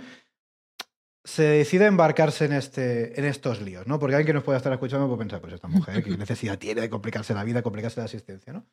[1.24, 3.98] se decide embarcarse en, este, en estos líos, ¿no?
[4.00, 6.82] Porque alguien que nos pueda estar escuchando puede pensar, pues esta mujer, ¿qué necesidad tiene
[6.82, 8.66] de complicarse la vida, complicarse la asistencia, ¿no?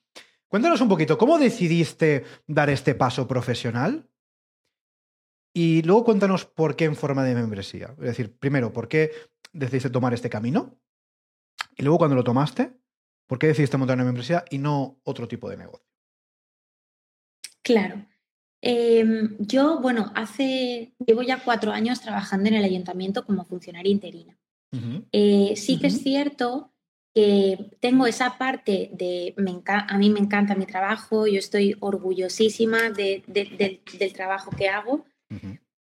[0.49, 4.09] Cuéntanos un poquito, ¿cómo decidiste dar este paso profesional?
[5.55, 7.95] Y luego cuéntanos por qué en forma de membresía.
[7.99, 9.13] Es decir, primero, ¿por qué
[9.53, 10.77] decidiste tomar este camino?
[11.77, 12.73] Y luego, cuando lo tomaste,
[13.29, 15.87] ¿por qué decidiste montar una membresía y no otro tipo de negocio?
[17.63, 18.07] Claro.
[18.63, 24.37] Em, yo, bueno, hace, llevo ya cuatro años trabajando en el ayuntamiento como funcionaria interina.
[25.11, 26.71] Eh, sí que es cierto
[27.13, 29.35] que tengo esa parte de,
[29.67, 35.07] a mí me encanta mi trabajo, yo estoy orgullosísima del trabajo que hago,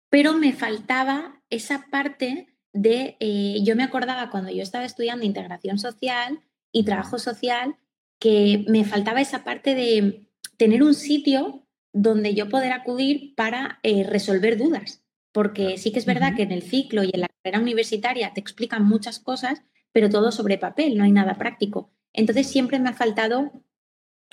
[0.09, 5.77] pero me faltaba esa parte de, eh, yo me acordaba cuando yo estaba estudiando integración
[5.77, 7.75] social y trabajo social,
[8.19, 14.03] que me faltaba esa parte de tener un sitio donde yo poder acudir para eh,
[14.03, 15.03] resolver dudas.
[15.31, 18.41] Porque sí que es verdad que en el ciclo y en la carrera universitaria te
[18.41, 21.91] explican muchas cosas, pero todo sobre papel, no hay nada práctico.
[22.13, 23.51] Entonces siempre me ha faltado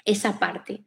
[0.04, 0.84] esa parte.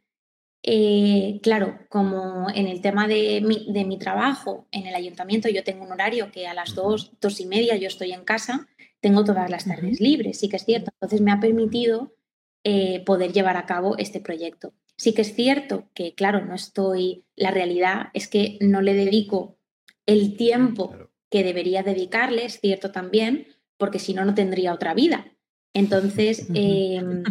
[0.62, 5.64] Eh, claro, como en el tema de mi, de mi, trabajo en el ayuntamiento, yo
[5.64, 8.68] tengo un horario que a las dos, dos y media yo estoy en casa,
[9.00, 10.90] tengo todas las tardes libres, sí que es cierto.
[10.94, 12.14] Entonces me ha permitido
[12.62, 14.74] eh, poder llevar a cabo este proyecto.
[15.00, 19.56] Sí que es cierto que, claro, no estoy, la realidad es que no le dedico
[20.04, 20.94] el tiempo
[21.30, 23.46] que debería dedicarle, es cierto también,
[23.78, 25.24] porque si no, no tendría otra vida.
[25.72, 27.24] Entonces, em,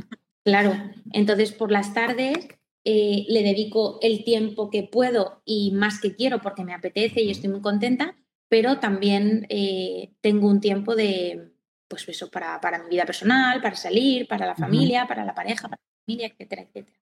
[0.43, 0.73] claro,
[1.13, 2.47] entonces por las tardes
[2.85, 7.29] eh, le dedico el tiempo que puedo y más que quiero porque me apetece y
[7.29, 8.15] estoy muy contenta,
[8.47, 11.51] pero también eh, tengo un tiempo de,
[11.87, 15.69] pues eso, para, para, mi vida personal, para salir, para la familia, para la pareja,
[15.69, 16.99] para la familia, etcétera, etcétera.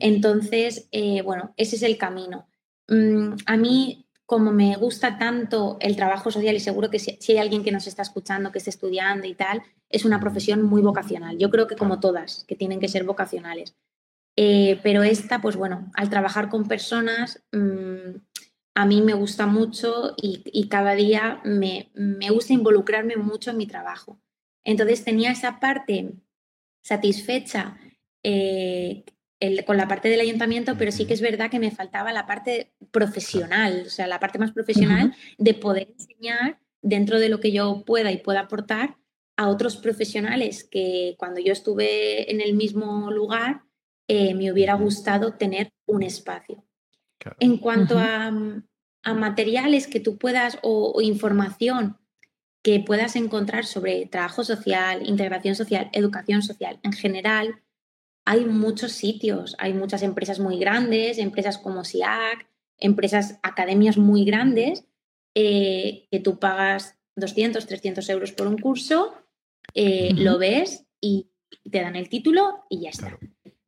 [0.00, 2.48] Entonces, eh, bueno, ese es el camino.
[2.88, 7.38] Mm, a mí como me gusta tanto el trabajo social y seguro que si, hay
[7.38, 11.36] alguien que nos está escuchando, que esté estudiando y tal, es una profesión muy vocacional.
[11.36, 13.74] Yo creo que como todas, que tienen que ser vocacionales.
[14.36, 18.18] Eh, pero esta, pues bueno, al trabajar con personas, mm,
[18.76, 21.90] a mí me gusta mucho y, cada día me,
[22.30, 24.20] gusta involucrarme mucho en mi trabajo.
[24.62, 26.12] Entonces tenía esa parte
[26.84, 27.78] satisfecha
[28.22, 29.04] eh,
[29.66, 32.72] con la parte del ayuntamiento, pero sí que es verdad que me faltaba la parte
[32.90, 37.84] profesional, o sea, la parte más profesional de poder enseñar dentro de lo que yo
[37.86, 38.96] pueda y pueda aportar
[39.36, 43.62] a otros profesionales que cuando yo estuve en el mismo lugar
[44.08, 46.64] eh, me hubiera gustado tener un espacio.
[47.38, 48.32] En cuanto a,
[49.02, 51.98] a materiales que tú puedas o, información
[52.62, 57.62] que puedas encontrar sobre trabajo social, integración social, educación social en general,
[58.30, 62.46] hay muchos sitios, hay muchas empresas muy grandes, empresas como SIAC,
[62.78, 64.84] empresas, academias muy grandes,
[65.34, 69.14] eh, que tú pagas 200, 300 euros por un curso,
[69.74, 71.26] eh, lo ves y
[71.68, 73.18] te dan el título y ya está.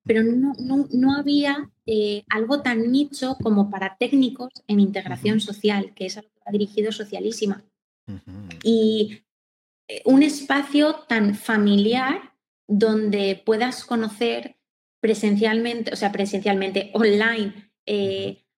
[0.05, 0.55] Pero no,
[0.92, 6.31] no, había eh, algo tan nicho como para técnicos en integración social, que es algo
[6.37, 7.64] que ha dirigido Socialísima.
[8.62, 9.25] Y
[10.05, 12.32] un espacio tan familiar
[12.79, 14.57] donde puedas conocer
[15.01, 17.71] presencialmente, o sea, presencialmente, online,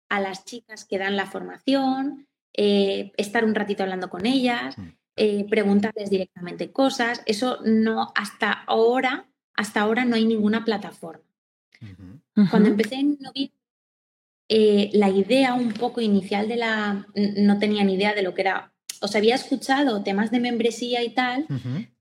[0.10, 4.76] a las chicas que dan la formación, eh, estar un ratito hablando con ellas,
[5.15, 7.23] eh, preguntarles directamente cosas.
[7.26, 11.23] Eso no, hasta ahora, hasta ahora no hay ninguna plataforma.
[12.49, 13.58] Cuando empecé en noviembre,
[14.49, 18.41] eh, la idea un poco inicial de la, no tenía ni idea de lo que
[18.41, 18.71] era,
[19.02, 21.47] os había escuchado temas de membresía y tal,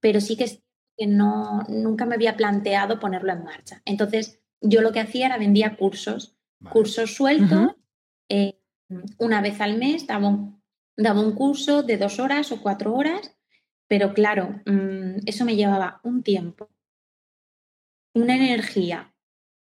[0.01, 0.61] pero sí que,
[1.03, 3.83] que no, nunca me había planteado ponerlo en marcha.
[3.85, 6.37] Entonces, yo lo que hacía era vendía cursos,
[6.71, 7.73] cursos sueltos,
[9.19, 10.63] una vez al mes daba un,
[10.97, 13.37] daba un curso de dos horas o cuatro horas,
[13.89, 16.71] pero claro, mm, eso me llevaba un tiempo,
[18.15, 19.13] una energía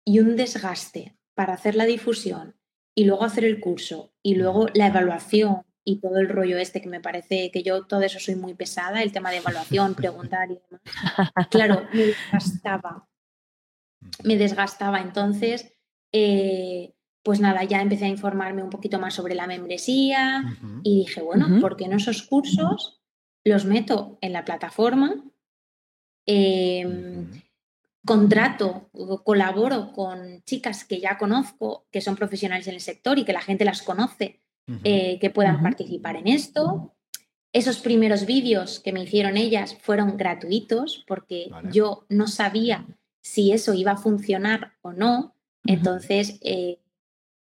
[0.03, 2.55] y un desgaste para hacer la difusión
[2.95, 6.89] y luego hacer el curso y luego la evaluación y todo el rollo este que
[6.89, 10.59] me parece que yo todo eso soy muy pesada, el tema de evaluación, preguntar y
[10.69, 11.47] demás.
[11.49, 13.07] Claro, me desgastaba.
[14.25, 14.99] Me desgastaba.
[14.99, 15.73] Entonces,
[16.11, 21.21] eh, pues nada, ya empecé a informarme un poquito más sobre la membresía y dije,
[21.21, 23.01] bueno, ¿por qué no esos cursos
[23.45, 25.23] los meto en la plataforma?
[26.25, 27.31] Em,
[28.05, 33.23] contrato o colaboro con chicas que ya conozco, que son profesionales en el sector y
[33.23, 34.41] que la gente las conoce,
[34.83, 36.93] eh, que puedan participar en esto.
[37.53, 42.85] Esos primeros vídeos que me hicieron ellas fueron gratuitos porque yo no sabía
[43.21, 45.35] si eso iba a funcionar o no.
[45.65, 46.79] Entonces, eh,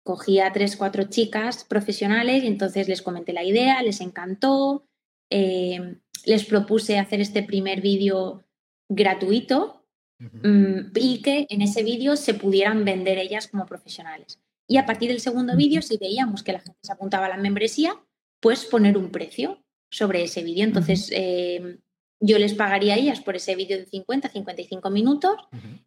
[0.03, 4.85] cogí a tres, cuatro chicas profesionales y entonces les comenté la idea, les encantó,
[5.31, 8.43] eh, les propuse hacer este primer vídeo
[8.87, 9.83] gratuito
[10.19, 14.39] mm, y que en ese vídeo se pudieran vender ellas como profesionales.
[14.67, 17.37] Y a partir del segundo vídeo, si veíamos que la gente se apuntaba a la
[17.37, 17.93] membresía,
[18.39, 20.63] pues poner un precio sobre ese vídeo.
[20.63, 21.79] Entonces, eh,
[22.19, 25.35] yo les pagaría a ellas por ese vídeo de 50, 55 minutos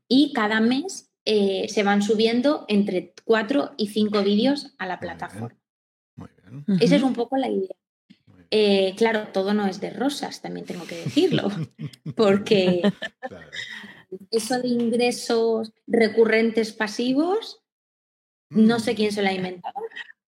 [0.07, 5.59] y cada mes eh, se van subiendo entre cuatro y cinco vídeos a la plataforma.
[6.17, 6.79] Muy bien.
[6.81, 7.77] Esa es un poco la idea.
[8.51, 11.51] Eh, claro, todo no es de rosas, también tengo que decirlo,
[12.17, 12.81] porque
[14.31, 17.61] eso de ingresos recurrentes pasivos,
[18.51, 19.75] no sé quién se lo ha inventado.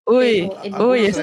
[0.05, 1.17] Uy, uy, es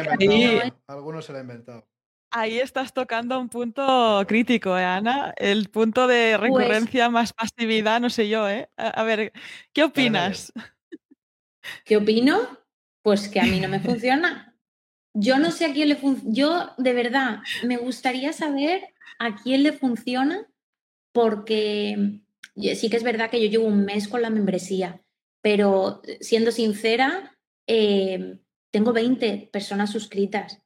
[0.87, 1.87] Algunos se lo ha inventado.
[2.30, 5.32] Ahí estás tocando un punto crítico, ¿eh, Ana?
[5.37, 8.68] El punto de pues recurrencia más pasividad, no sé yo, ¿eh?
[8.76, 9.32] A, ver,
[9.72, 10.52] ¿qué opinas?
[11.85, 12.37] ¿Qué opino?
[13.02, 14.54] Pues que a mí no me funciona.
[15.14, 16.35] Yo no sé a quién le funciona.
[16.35, 18.82] Yo, de verdad, me gustaría saber
[19.18, 20.46] a quién le funciona,
[21.12, 22.20] porque
[22.54, 25.00] sí que es verdad que yo llevo un mes con la membresía,
[25.46, 28.40] pero siendo sincera, eh,
[28.72, 30.61] tengo 20 personas suscritas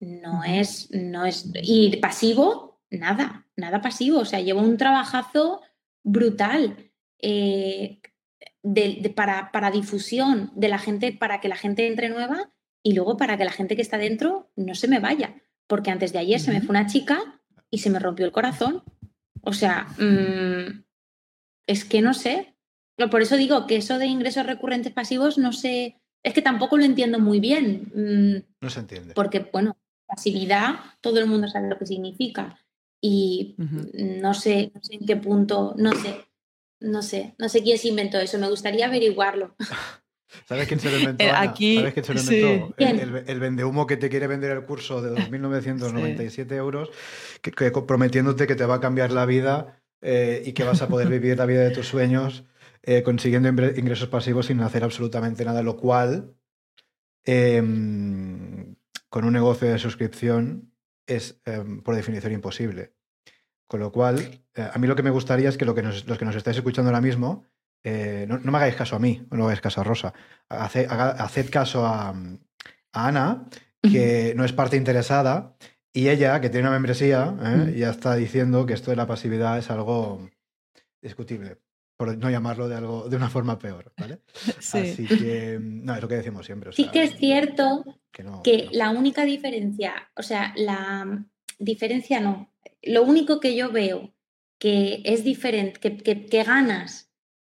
[0.00, 5.62] no es, no es, y pasivo, nada, nada pasivo, o sea, llevo un trabajazo
[6.04, 6.90] brutal
[7.22, 8.02] eh,
[9.16, 13.38] para, para, difusión de la gente, para que la gente entre nueva y luego para
[13.38, 16.52] que la gente que está dentro no se me vaya, porque antes de ayer se
[16.52, 18.84] me fue una chica y se me rompió el corazón.
[19.40, 20.84] O sea, mm,
[21.66, 22.51] es que no sé.
[23.10, 26.84] Por eso digo que eso de ingresos recurrentes pasivos no sé, es que tampoco lo
[26.84, 27.90] entiendo muy bien.
[27.94, 29.14] Mm, no se entiende.
[29.14, 29.76] Porque, bueno,
[30.06, 32.58] pasividad, todo el mundo sabe lo que significa.
[33.00, 36.20] Y no, sé, no sé en qué punto, no sé,
[36.80, 39.56] no sé, no sé quién se inventó eso, me gustaría averiguarlo.
[40.48, 41.24] ¿Sabes quién se lo inventó?
[41.24, 42.74] Eh, aquí, ¿Sabes quién se lo inventó?
[42.78, 46.90] El, el, vendehumo que te quiere vender el curso de 2.997 euros,
[47.42, 51.08] que, prometiéndote que te va a cambiar la vida eh, y que vas a poder
[51.08, 52.44] vivir la vida de tus sueños
[52.82, 56.34] eh, consiguiendo ingresos pasivos sin hacer absolutamente nada, lo cual
[57.24, 58.74] em,
[59.08, 60.72] con un negocio de suscripción
[61.06, 62.94] es em, por definición imposible.
[63.66, 66.18] Con lo cual, eh, a mí lo que me gustaría es que, lo que los
[66.18, 67.44] que nos estáis escuchando ahora mismo,
[67.84, 70.12] eh, no, me hagáis caso a mí, no hagáis caso a Rosa,
[70.48, 72.14] haced, caso a,
[72.92, 73.48] Ana,
[73.80, 75.56] que no es parte interesada,
[75.92, 77.74] y ella, que tiene una membresía, ¿eh?
[77.78, 80.28] ya está diciendo que esto de la pasividad es algo
[81.00, 81.61] discutible.
[82.06, 84.20] Por no llamarlo de algo de una forma peor, ¿vale?
[84.60, 84.78] Sí.
[84.78, 86.70] Así que, no, es lo que decimos siempre.
[86.70, 88.70] o Sí que es cierto que no- que no.
[88.72, 91.24] la única diferencia, o sea, la
[91.58, 92.52] diferencia no.
[92.82, 94.12] Lo único que yo veo
[94.58, 97.10] que es diferente, que, que- que ganas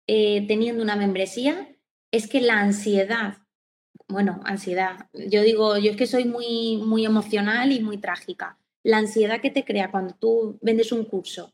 [0.08, 1.76] eh, teniendo una membresía,
[2.12, 3.40] es que la ansiedad,
[4.08, 8.58] bueno, ansiedad, yo digo, yo es que soy muy, muy emocional y muy trágica.
[8.84, 11.54] La ansiedad que te crea cuando tú vendes un curso,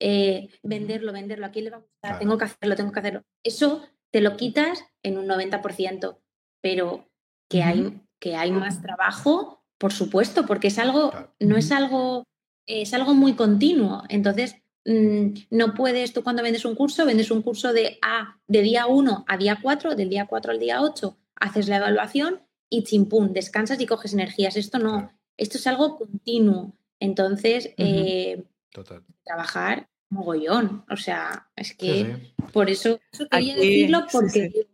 [0.00, 2.18] eh, venderlo, venderlo, a quién le va a gustar, Claro.
[2.20, 3.22] tengo que hacerlo, tengo que hacerlo.
[3.42, 6.18] Eso te lo quitas en un 90%,
[6.60, 7.08] pero
[7.48, 11.34] que, hay, que hay más trabajo, por supuesto, porque es algo, Claro.
[11.40, 12.24] no es algo,
[12.66, 14.02] es algo muy continuo.
[14.08, 18.62] Entonces, mm, no puedes, tú cuando vendes un curso, vendes un curso de A, de
[18.62, 22.84] día 1 a día 4, del día 4 al día 8, haces la evaluación y
[22.84, 24.56] chimpún, descansas y coges energías.
[24.56, 25.12] Esto no, Claro.
[25.36, 26.74] esto es algo continuo.
[27.00, 29.04] Entonces, eh, Total.
[29.24, 30.84] trabajar mogollón.
[30.90, 32.04] O sea, es que
[32.36, 32.44] sí.
[32.52, 34.66] por eso, eso quería Aquí, decirlo porque sí.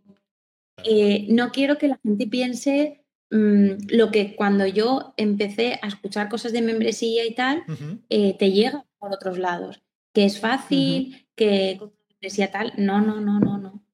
[0.84, 6.28] eh, no quiero que la gente piense mm, lo que cuando yo empecé a escuchar
[6.28, 7.64] cosas de membresía y tal,
[8.08, 9.82] eh, te llega por otros lados.
[10.12, 12.72] Que es fácil, que con una membresía tal.
[12.76, 13.84] No, no, no, no, no.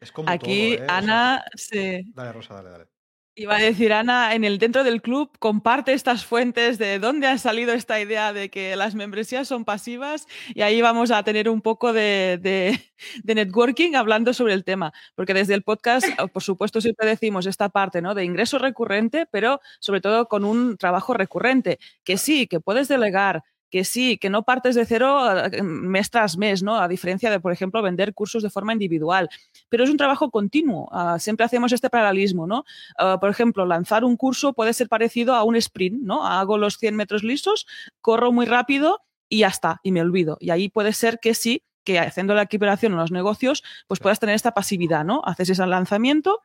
[0.00, 0.84] Es como Aquí, todo, ¿eh?
[0.84, 2.12] O sea, Ana, sí.
[2.14, 2.93] dale, Rosa, dale, dale.
[3.36, 7.36] Iba a decir, Ana, en el dentro del club comparte estas fuentes de dónde ha
[7.36, 11.60] salido esta idea de que las membresías son pasivas y ahí vamos a tener un
[11.60, 12.80] poco de, de-
[13.24, 17.68] de networking hablando sobre el tema, porque desde el podcast, por supuesto, siempre decimos esta
[17.70, 18.14] parte ¿no?
[18.14, 23.42] de ingreso recurrente, pero sobre todo con un trabajo recurrente, que sí, que puedes delegar,
[23.74, 26.76] que sí, que no partes de cero eh, mes tras mes, ¿no?
[26.76, 29.28] A diferencia de, por ejemplo, vender cursos de forma individual.
[29.68, 30.88] Pero es un trabajo continuo.
[30.92, 32.64] ah, siempre hacemos este paralelismo, ¿no?
[33.00, 36.24] Uh, por ejemplo, lanzar un curso puede ser parecido a un sprint, ¿no?
[36.24, 37.66] Hago los 100 metros lisos,
[38.00, 40.36] corro muy rápido y ya está, y me olvido.
[40.38, 44.20] Y ahí puede ser que sí, que haciendo la equiparación en los negocios, pues puedas
[44.20, 45.20] tener esta pasividad, ¿no?
[45.24, 46.42] Haces ese lanzamiento,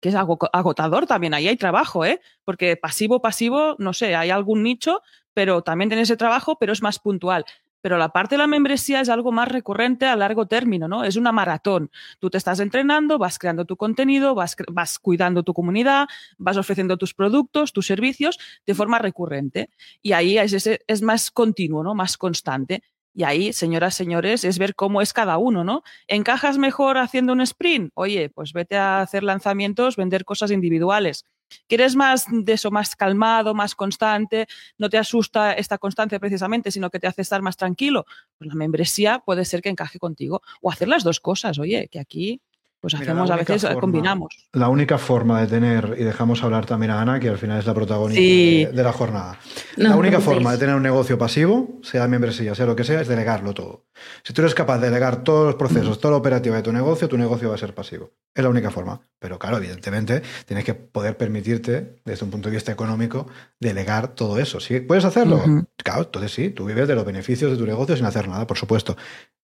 [0.00, 2.20] que es algo agotador también, ahí hay trabajo, ¿eh?
[2.44, 5.00] Porque pasivo, pasivo, no sé, hay algún nicho,
[5.34, 7.44] pero también tienes ese trabajo, pero es más puntual.
[7.82, 11.02] Pero la parte de la membresía es algo más recurrente a largo término, ¿no?
[11.02, 11.90] Es una maratón.
[12.20, 14.54] Tú te estás entrenando, vas creando tu contenido, vas,
[15.00, 16.06] cuidando tu comunidad,
[16.38, 19.68] vas ofreciendo tus productos, tus servicios de forma recurrente.
[20.00, 21.94] Y ahí es más continuo, ¿no?
[21.96, 22.84] Más constante.
[23.14, 25.82] Y ahí, señoras, señores, es ver cómo es cada uno, ¿no?
[26.06, 27.90] ¿Encajas mejor haciendo un sprint?
[27.94, 31.26] Oye, pues vete a hacer lanzamientos, vender cosas individuales.
[31.68, 34.46] ¿Quieres más de eso, más calmado, más constante?
[34.78, 38.04] ¿No te asusta esta constancia precisamente, sino que te hace estar más tranquilo?
[38.38, 40.42] Pues la membresía puede ser que encaje contigo.
[40.60, 42.40] O hacer las dos cosas, oye, que aquí
[42.80, 44.48] pues hacemos a veces, eh, forma- combinamos.
[44.52, 47.64] La única forma de tener, y dejamos hablar también a Ana, que al final es
[47.66, 48.64] la protagonista Sí.
[48.64, 49.38] de, de la jornada.
[49.76, 53.00] No la única forma de tener un negocio pasivo, sea membresía, sea lo que sea,
[53.00, 53.84] es delegarlo todo.
[54.22, 57.08] Si tú eres capaz de delegar todos los procesos, toda la operativa de tu negocio,
[57.08, 58.10] tu negocio va a ser pasivo.
[58.34, 59.00] Es la única forma.
[59.18, 63.26] Pero claro, evidentemente, tienes que poder permitirte, desde un punto de vista económico,
[63.60, 64.60] delegar todo eso.
[64.60, 64.80] ¿Sí?
[64.80, 65.42] ¿Puedes hacerlo?
[65.76, 68.58] Claro, entonces sí, tú vives de los beneficios de tu negocio sin hacer nada, por
[68.58, 68.96] supuesto.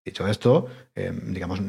[0.05, 1.61] Dicho esto, eh, digamos,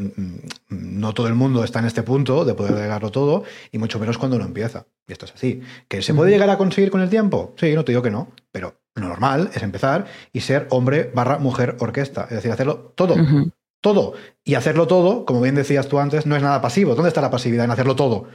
[0.70, 4.18] no todo el mundo está en este punto de poder delegarlo todo, y mucho menos
[4.18, 4.86] cuando uno empieza.
[5.08, 5.62] Y esto es así.
[5.88, 7.54] ¿Que se puede llegar a conseguir con el tiempo?
[7.58, 11.76] Sí, no te digo que no, pero normal es empezar y ser hombre barra mujer
[11.80, 13.16] orquesta, es decir, hacerlo todo.
[13.82, 14.14] Todo.
[14.44, 16.96] Y hacerlo todo, como bien decías tú antes, no es nada pasivo.
[16.96, 18.28] ¿Dónde está la pasividad en hacerlo todo?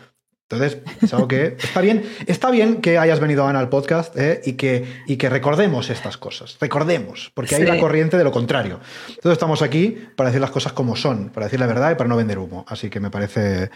[0.49, 4.41] Entonces, es algo que está bien, está bien que hayas venido Ana al podcast ¿eh?
[4.45, 6.57] y, que, y que recordemos estas cosas.
[6.61, 8.81] Recordemos, porque hay una corriente de lo contrario.
[9.09, 12.09] Entonces estamos aquí para decir las cosas como son, para decir la verdad y para
[12.09, 12.65] no vender humo.
[12.69, 13.71] Así que me parece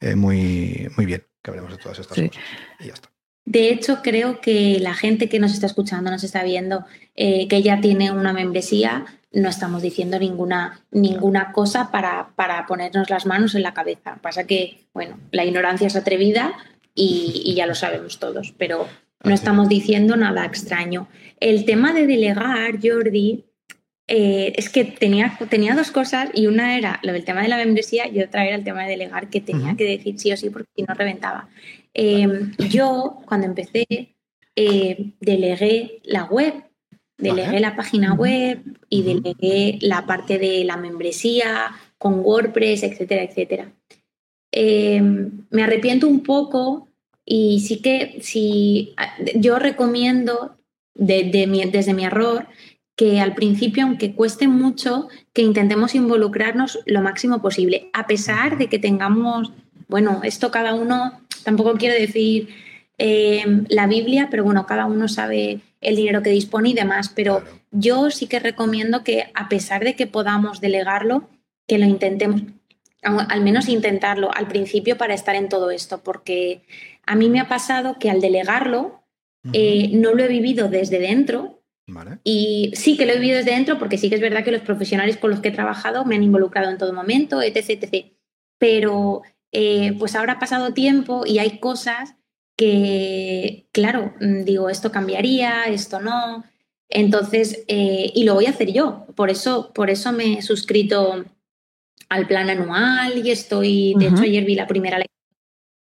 [0.00, 2.28] eh, muy, muy bien que hablemos de todas estas Sí.
[2.28, 2.42] cosas.
[2.80, 3.08] Y ya está.
[3.44, 7.62] De hecho, creo que la gente que nos está escuchando, nos está viendo, eh, que
[7.62, 13.54] ya tiene una membresía, no estamos diciendo ninguna, ninguna cosa para, para ponernos las manos
[13.54, 14.18] en la cabeza.
[14.22, 16.54] Pasa que, bueno, la ignorancia es atrevida
[16.94, 18.88] y, y ya lo sabemos todos, pero
[19.22, 21.08] no estamos diciendo nada extraño.
[21.40, 23.44] El tema de delegar, Jordi,
[24.06, 27.56] eh, es que tenía, tenía dos cosas y una era lo del tema de la
[27.56, 30.50] membresía y otra era el tema de delegar que tenía que decir sí o sí
[30.50, 31.48] porque si no reventaba.
[31.94, 32.28] Eh,
[32.68, 33.86] yo, cuando empecé,
[34.56, 36.54] eh, delegué la web,
[37.16, 43.72] delegué la página web y delegué la parte de la membresía con WordPress, etcétera, etcétera.
[44.52, 45.00] Eh,
[45.50, 46.88] me arrepiento un poco
[47.24, 48.94] y sí que sí,
[49.36, 50.56] yo recomiendo
[50.94, 52.46] de- de mi- desde mi error
[52.96, 58.68] que al principio, aunque cueste mucho, que intentemos involucrarnos lo máximo posible, a pesar de
[58.68, 59.52] que tengamos,
[59.88, 62.48] bueno, esto cada uno, tampoco quiero decir
[62.98, 67.40] eh, la Biblia, pero bueno, cada uno sabe el dinero que dispone y demás, pero
[67.40, 67.58] Claro.
[67.70, 71.28] yo sí que recomiendo que a pesar de que podamos delegarlo,
[71.66, 72.42] que lo intentemos,
[73.02, 76.62] al menos intentarlo al principio para estar en todo esto, porque
[77.06, 79.02] a mí me ha pasado que al delegarlo
[79.52, 81.60] eh, no lo he vivido desde dentro.
[82.22, 84.62] Y sí que lo he vivido desde dentro porque sí que es verdad que los
[84.62, 87.68] profesionales con los que he trabajado me han involucrado en todo momento, etc.
[87.68, 88.06] etc.
[88.58, 89.20] Pero
[89.54, 92.16] eh, pues ahora ha pasado tiempo y hay cosas
[92.56, 96.44] que, claro, mm, digo, esto cambiaría, esto no.
[96.88, 99.06] Entonces, eh, y lo voy a hacer yo.
[99.14, 101.24] Por eso, por eso me he suscrito
[102.08, 105.14] al plan anual y estoy, de hecho, ayer vi la primera lección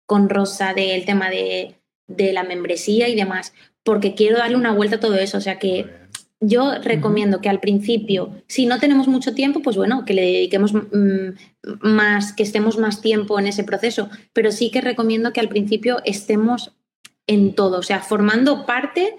[0.04, 1.76] con Rosa del tema de,
[2.08, 3.54] de, la membresía y demás,
[3.84, 5.38] porque quiero darle una vuelta a todo eso.
[5.38, 5.86] O sea que
[6.40, 10.72] yo recomiendo que al principio, si no tenemos mucho tiempo, pues bueno, que le dediquemos
[10.72, 11.34] mm,
[11.82, 16.00] más, que estemos más tiempo en ese proceso, pero sí que recomiendo que al principio
[16.04, 16.72] estemos
[17.26, 19.14] en todo, o sea, formando parte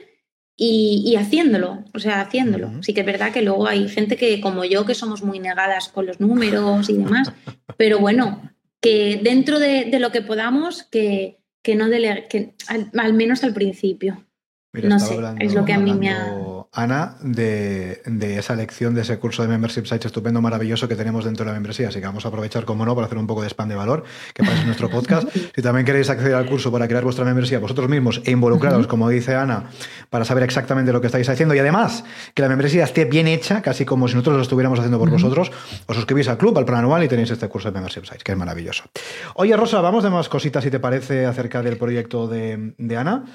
[0.57, 2.83] y, haciéndolo, o sea, haciéndolo.
[2.83, 5.89] Sí que es verdad que luego hay gente que, como yo, que somos muy negadas
[5.89, 7.31] con los números y demás,
[7.77, 13.43] pero bueno, que dentro de, lo que podamos, que, que no dele, que al menos
[13.43, 14.25] al principio.
[14.73, 16.37] No sé, es lo que a mí me ha...
[16.73, 18.01] Ana, de,
[18.37, 21.53] esa lección, de ese curso de Membership Sites estupendo, maravilloso que tenemos dentro de la
[21.53, 21.89] membresía.
[21.89, 24.05] Así que vamos a aprovechar, como no, para hacer un poco de spam de valor,
[24.33, 25.27] que para nuestro podcast.
[25.33, 29.09] si también queréis acceder al curso para crear vuestra membresía vosotros mismos e involucrados, como
[29.09, 29.65] dice Ana,
[30.09, 33.61] para saber exactamente lo que estáis haciendo y además que la membresía esté bien hecha,
[33.61, 35.51] casi como si nosotros lo estuviéramos haciendo por vosotros,
[35.87, 38.31] os suscribís al club, al plan anual y tenéis este curso de Membership Sites, que
[38.31, 38.85] es maravilloso.
[39.35, 43.25] Oye, Rosa, vamos de más cositas, si te parece, acerca del proyecto de, de Ana.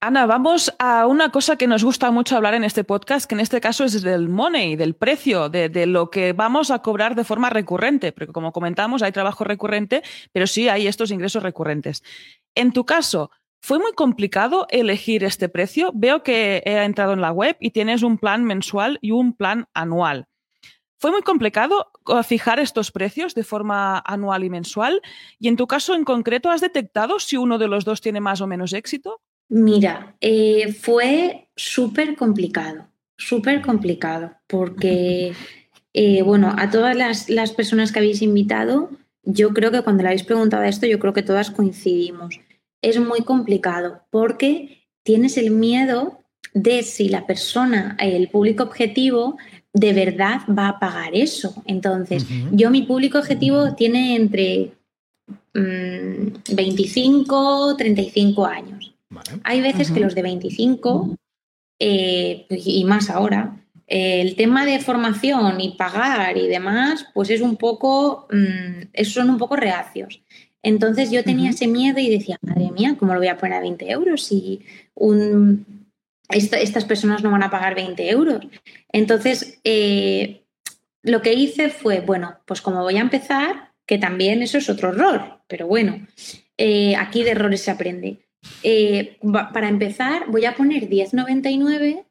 [0.00, 3.40] Ana, vamos a una cosa que nos gusta mucho hablar en este podcast, que en
[3.40, 7.50] este caso es del money, del precio, de, lo que vamos a cobrar de forma
[7.50, 10.02] recurrente, porque como comentamos, hay trabajo recurrente,
[10.32, 12.02] pero sí hay estos ingresos recurrentes.
[12.54, 13.30] En tu caso,
[13.60, 15.90] ¿fue muy complicado elegir este precio?
[15.94, 19.66] Veo que he entrado en la web y tienes un plan mensual y un plan
[19.74, 20.28] anual.
[20.98, 21.90] ¿Fue muy complicado
[22.24, 25.02] fijar estos precios de forma anual y mensual?
[25.40, 28.40] Y en tu caso en concreto, ¿has detectado si uno de los dos tiene más
[28.40, 29.20] o menos éxito?
[29.54, 32.88] Mira, eh, fue súper complicado,
[33.18, 35.34] súper complicado, porque,
[35.92, 36.96] eh, bueno, a todas
[37.28, 38.88] las, personas que habéis invitado,
[39.24, 42.40] yo creo que cuando le habéis preguntado esto, yo creo que todas coincidimos.
[42.80, 46.24] Es muy complicado porque tienes el miedo
[46.54, 49.36] de si la persona, el público objetivo,
[49.74, 51.62] de verdad va a pagar eso.
[51.66, 54.72] Entonces, yo mi público objetivo tiene entre
[55.52, 58.81] 25, mm, 35 años.
[59.44, 61.16] Hay veces que los de 25
[61.78, 67.56] eh, y más ahora, el tema de formación y pagar y demás, pues es un
[67.56, 70.22] poco, mm, son un poco reacios.
[70.62, 73.60] Entonces yo tenía ese miedo y decía, madre mía, ¿cómo lo voy a poner a
[73.60, 74.60] 20 euros si
[74.94, 75.88] un,
[76.28, 78.46] estas personas no van a pagar 20 euros?
[78.92, 80.44] Entonces, eh,
[81.02, 84.90] lo que hice fue, bueno, pues como voy a empezar, que también eso es otro
[84.90, 86.06] error, pero bueno,
[86.56, 88.20] eh, aquí de errores se aprende.
[88.62, 89.18] Eh,
[89.52, 92.04] para empezar, voy a poner 10.99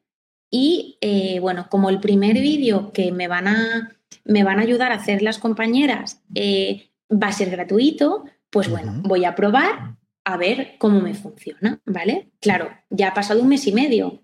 [0.50, 4.92] y eh, bueno, como el primer vídeo que me van, a, me van a ayudar
[4.92, 10.38] a hacer las compañeras eh, va a ser gratuito, pues bueno, voy a probar a
[10.38, 12.30] ver cómo me funciona, ¿vale?
[12.40, 14.24] Claro, ya ha pasado un mes y medio.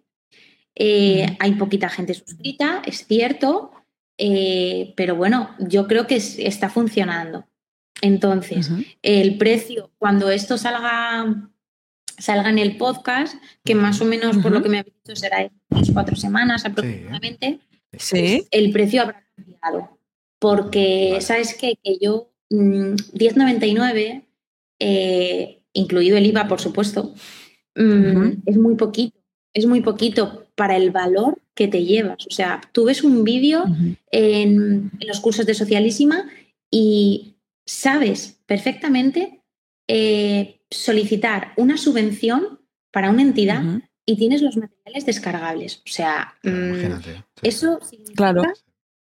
[0.77, 3.71] hay poquita gente suscrita, es cierto,
[4.15, 7.47] pero bueno, yo creo que está funcionando.
[8.01, 8.69] Entonces,
[9.01, 11.49] el precio, cuando esto salga
[12.17, 15.41] salga en el podcast, que más o menos, por lo que me ha dicho, será
[15.43, 15.51] en
[15.93, 17.59] cuatro semanas aproximadamente,
[17.97, 18.47] ¿Sí?
[18.51, 19.97] el precio habrá cambiado.
[20.39, 21.77] Porque, ¿sabes qué?
[21.83, 24.21] Que yo, 10,99, mm,
[24.79, 27.13] eh, incluido el IVA, por supuesto,
[27.75, 29.17] mm, es muy poquito.
[29.53, 32.27] Es muy poquito para el valor que te llevas.
[32.27, 33.65] O sea, tú ves un vídeo
[34.11, 36.29] en, los cursos de Socialísima
[36.69, 39.41] y sabes perfectamente
[39.87, 42.59] eh, solicitar una subvención
[42.91, 43.63] para una entidad
[44.05, 45.77] y tienes los materiales descargables.
[45.77, 47.11] O sea, mm,
[47.43, 48.33] eso significa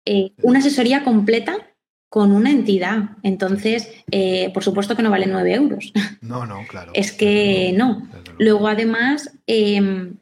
[0.05, 1.73] eh, una asesoría completa
[2.09, 3.17] con una entidad.
[3.23, 5.93] Entonces, eh, por supuesto que no vale 9 euros.
[6.23, 6.93] No, no, claro.
[6.95, 8.09] Es que no.
[8.39, 10.19] Luego, además, em,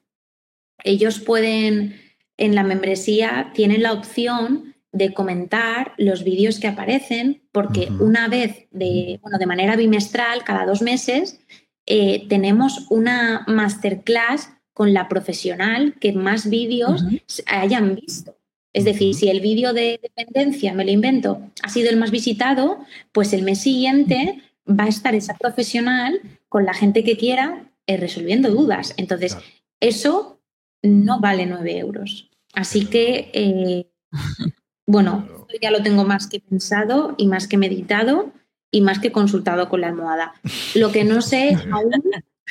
[0.82, 2.00] ellos pueden,
[2.38, 8.66] en la membresía, tienen la opción de comentar los vídeos que aparecen, porque una vez,
[8.70, 11.40] de, bueno, de manera bimestral, cada dos meses,
[11.86, 17.04] eh, tenemos una masterclass con la profesional que más vídeos
[17.46, 18.36] hayan visto.
[18.72, 22.78] Es decir, si el vídeo de dependencia, me lo invento, ha sido el más visitado,
[23.12, 27.96] pues el mes siguiente va a estar esa profesional con la gente que quiera eh,
[27.96, 28.94] resolviendo dudas.
[28.96, 29.36] Entonces,
[29.80, 30.40] eso
[30.82, 32.30] no vale nueve euros.
[32.52, 33.90] Así que eh,
[34.90, 38.32] Bueno, ya lo tengo más que pensado y más que meditado
[38.72, 40.34] y más que consultado con la almohada.
[40.74, 41.92] Lo que no sé aún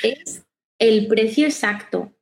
[0.01, 0.45] es
[0.79, 2.13] el precio exacto,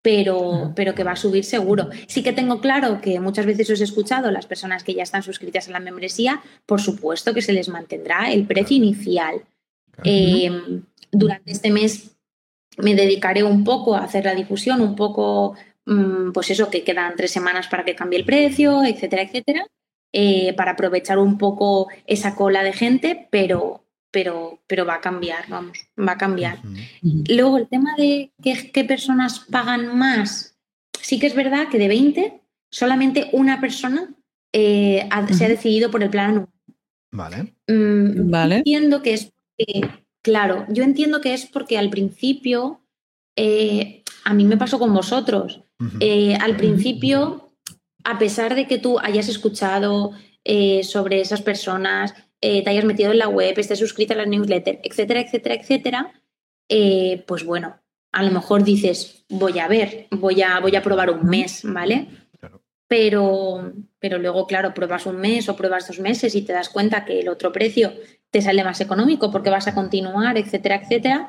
[0.00, 1.88] pero, pero que va a subir seguro.
[2.06, 5.24] Sí que tengo claro que muchas veces os he escuchado, las personas que ya están
[5.24, 9.42] suscritas a la membresía, por supuesto que se les mantendrá el precio inicial.
[10.04, 12.16] Em, durante este mes
[12.76, 15.56] me dedicaré un poco a hacer la difusión, un poco,
[16.32, 19.66] pues eso, que quedan tres semanas para que cambie el precio, etcétera, etcétera.
[20.12, 25.46] Eh, para aprovechar un poco esa cola de gente, pero, pero, pero va a cambiar,
[25.48, 26.60] vamos, va a cambiar.
[27.28, 28.88] Luego, el tema de qué, qué,
[29.50, 30.56] pagan más,
[31.00, 34.08] sí que es verdad que de 20, solamente una persona
[34.54, 36.48] eh, se ha decidido por el plan
[37.10, 37.54] Vale.
[37.66, 38.56] Mm, vale.
[38.56, 39.32] Entiendo que es
[40.22, 42.80] claro, yo entiendo que es porque al principio,
[43.36, 45.62] eh, a mí me pasó con vosotros,
[46.40, 47.48] al principio
[48.08, 50.12] a pesar de que tú hayas escuchado
[50.42, 54.24] eh, sobre esas personas, eh, te hayas metido en la web, estés suscrita a la
[54.24, 56.22] newsletter, etcétera, etcétera, etcétera,
[56.70, 57.80] eh, pues bueno,
[58.12, 62.08] a lo mejor dices, voy a ver, voy a, voy a probar un mes, ¿vale?
[62.86, 67.04] Pero, pero luego, claro, pruebas un mes o pruebas dos meses y te das cuenta
[67.04, 67.92] que el otro precio
[68.30, 71.28] te sale más económico porque vas a continuar, etcétera, etcétera,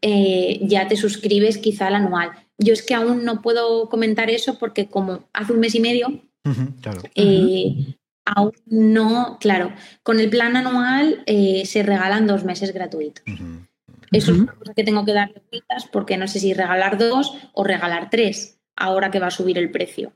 [0.00, 2.30] ya te suscribes quizá al anual.
[2.58, 6.22] Yo es que aún no puedo comentar eso porque como hace un mes y medio,
[7.14, 13.24] eh, aún no, claro, con el plan anual eh, se regalan dos meses gratuitos.
[14.12, 17.36] Eso es una cosa que tengo que darle vueltas porque no sé si regalar dos
[17.52, 20.12] o regalar tres, ahora que va a subir el precio.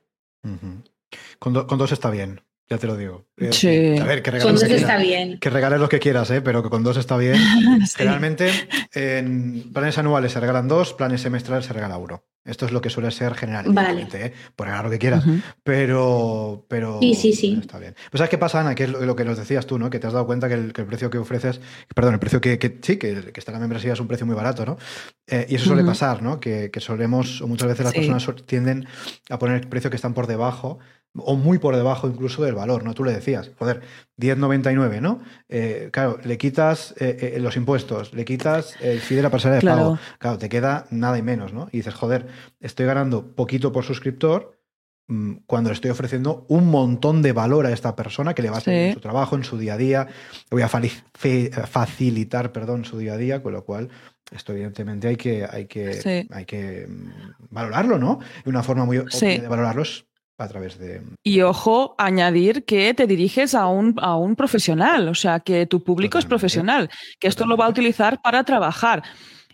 [1.38, 2.40] con, dos está bien.
[2.70, 3.26] Ya te lo digo.
[3.38, 3.98] Eh, sí.
[3.98, 5.38] A ver, que regales, con dos está bien.
[5.38, 6.42] Que regales lo que quieras, ¿eh?
[6.42, 7.36] pero que con dos está bien.
[7.96, 8.50] Generalmente
[8.92, 12.24] en planes anuales se regalan dos, planes semestrales se regala uno.
[12.44, 14.32] Esto es lo que suele ser generalmente, ¿eh?
[14.56, 15.24] por regalar lo que quieras.
[15.62, 17.58] Pero, pero sí, sí, sí.
[17.60, 17.94] está bien.
[18.10, 18.74] Pues ¿sabes qué pasa, Ana?
[18.74, 19.90] Que es lo, que nos decías tú, ¿no?
[19.90, 21.60] Que te has dado cuenta que el, precio que ofreces,
[21.94, 24.64] perdón, el precio que, sí, que, está en la membresía es un precio muy barato,
[24.64, 24.78] ¿no?
[25.26, 26.40] Eh, y eso suele pasar, ¿no?
[26.40, 28.86] Que, solemos, o muchas veces las personas tienden
[29.28, 30.78] a poner el precio que están por debajo
[31.16, 32.94] o muy por debajo incluso del valor, ¿no?
[32.94, 33.82] Tú le decías, joder,
[34.18, 35.20] 10,99, ¿no?
[35.48, 39.60] Eh, claro, le quitas eh, eh, los impuestos, le quitas el fee de la pasarela
[39.60, 41.68] de pago, claro, te queda nada y menos, ¿no?
[41.72, 42.26] Y dices, joder,
[42.60, 44.58] estoy ganando poquito por suscriptor
[45.08, 48.58] mm, cuando le estoy ofreciendo un montón de valor a esta persona que le va
[48.58, 50.06] a servir en su trabajo, en su día a día,
[50.50, 53.88] le voy a facilitar, perdón, su día a día, con lo cual
[54.30, 57.10] esto evidentemente hay que, hay que, hay que mm,
[57.50, 58.18] valorarlo, ¿no?
[58.44, 60.07] Y una forma muy obvia de valorarlo es
[60.38, 61.02] a través de...
[61.22, 65.82] Y ojo, añadir que te diriges a un, a un profesional, o sea, que tu
[65.82, 69.02] público es profesional, que esto lo va a utilizar para trabajar.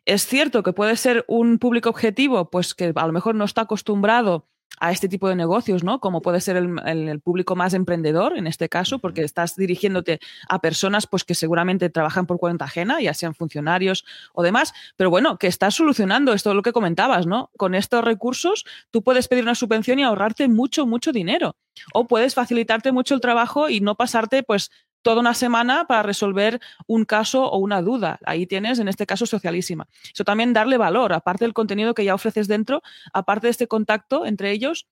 [0.05, 3.63] Es cierto que puede ser un público objetivo, pues que a lo mejor no está
[3.63, 4.47] acostumbrado
[4.81, 6.01] a este tipo de negocios, ¿no?
[6.01, 11.07] Como puede ser el, público más emprendedor, en este caso, porque estás dirigiéndote a personas
[11.07, 15.47] pues, que seguramente trabajan por cuenta ajena, ya sean funcionarios o demás, pero bueno, que
[15.47, 17.51] estás solucionando esto, lo que comentabas, ¿no?
[17.57, 21.57] Con estos recursos tú puedes pedir una subvención y ahorrarte mucho, mucho dinero.
[21.93, 24.71] O puedes facilitarte mucho el trabajo y no pasarte, pues,
[25.05, 28.19] toda una semana para resolver un caso o una duda.
[28.25, 29.87] Ahí tienes, en este caso, socialísima.
[30.13, 32.83] Eso también darle valor, aparte del contenido que ya ofreces dentro,
[33.13, 34.89] aparte de este contacto entre ellos,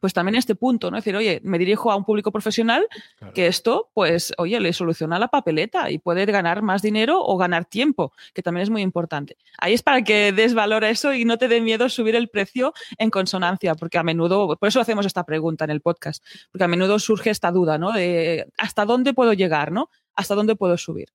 [0.00, 0.98] pues también este punto, ¿no?
[0.98, 2.86] Es decir, oye, me dirijo a un público profesional
[3.34, 7.64] que esto, pues, oye, le soluciona la papeleta y puede ganar más dinero o ganar
[7.64, 9.36] tiempo, que también es muy importante.
[9.58, 12.28] Ahí es para que des valor a eso y no te dé miedo subir el
[12.28, 16.64] precio en consonancia, porque a menudo, por eso hacemos esta pregunta en el podcast, porque
[16.64, 17.92] a menudo surge esta duda, ¿no?
[17.92, 19.90] De hasta dónde puedo llegar, ¿no?
[20.14, 21.08] ¿Hasta dónde puedo subir?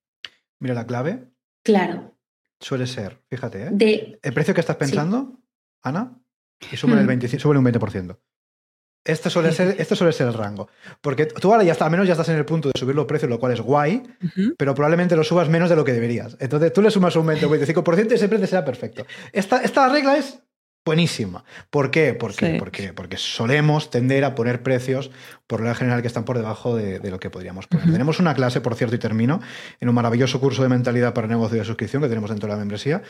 [0.60, 1.28] Mira, la clave.
[1.62, 2.14] Claro.
[2.60, 4.18] Suele ser, fíjate, ¿eh?
[4.22, 5.40] El precio que estás pensando,
[5.82, 6.18] Ana,
[6.72, 8.18] y sube, el 25, sube un 20%.
[9.04, 10.68] Esto suele, ser, esto suele ser el rango.
[11.00, 13.06] Porque tú ahora ya está, al menos ya estás en el punto de subir los
[13.06, 14.02] precios, lo cual es guay,
[14.56, 16.36] pero probablemente lo subas menos de lo que deberías.
[16.40, 19.06] Entonces tú le sumas un 20 o 25% y siempre te será perfecto.
[19.32, 20.38] Esta, esta regla es
[20.84, 21.44] buenísima.
[21.70, 22.14] ¿Por qué?
[22.14, 25.10] Porque, solemos tender a poner precios,
[25.46, 27.90] por lo general, que están por debajo de, lo que podríamos poner.
[27.90, 29.40] Tenemos una clase, por cierto, y termino,
[29.80, 32.58] en un maravilloso curso de mentalidad para negocio de suscripción que tenemos dentro de la
[32.58, 33.02] membresía,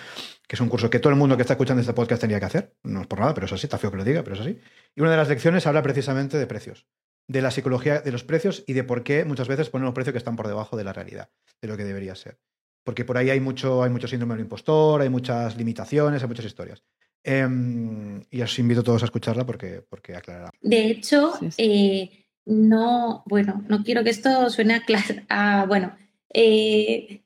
[0.47, 2.47] que es un curso que todo el mundo que está escuchando este podcast tendría que
[2.47, 2.75] hacer.
[2.83, 4.59] No es por nada, pero es así, está feo que lo diga, pero es así.
[4.95, 6.87] Y una de las lecciones habla precisamente de precios
[7.27, 10.19] de la psicología de los precios y de por qué muchas veces ponemos precios que
[10.19, 12.39] están por debajo de la realidad, de lo que debería ser.
[12.85, 16.45] Porque por ahí hay mucho, hay mucho síndrome del impostor, hay muchas limitaciones, hay muchas
[16.45, 16.85] historias.
[17.25, 20.51] Em, y os invito a todos a escucharla porque, porque aclarará.
[20.61, 24.83] De hecho, eh, no, bueno, no quiero que esto suene
[25.29, 25.97] a, bueno,
[26.33, 27.23] eh,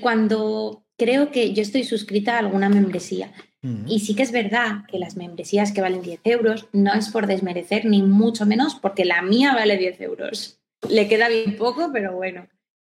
[0.00, 3.32] cuando creo que yo estoy suscrita a alguna membresía,
[3.62, 3.84] Mm.
[3.86, 7.26] Y sí que es verdad que las membresías que valen 10 euros no es por
[7.26, 10.60] desmerecer, ni mucho menos, porque la mía vale 10 euros.
[10.88, 12.48] Le queda bien poco, pero bueno.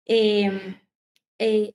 [0.06, 0.76] Eh,
[1.40, 1.74] eh,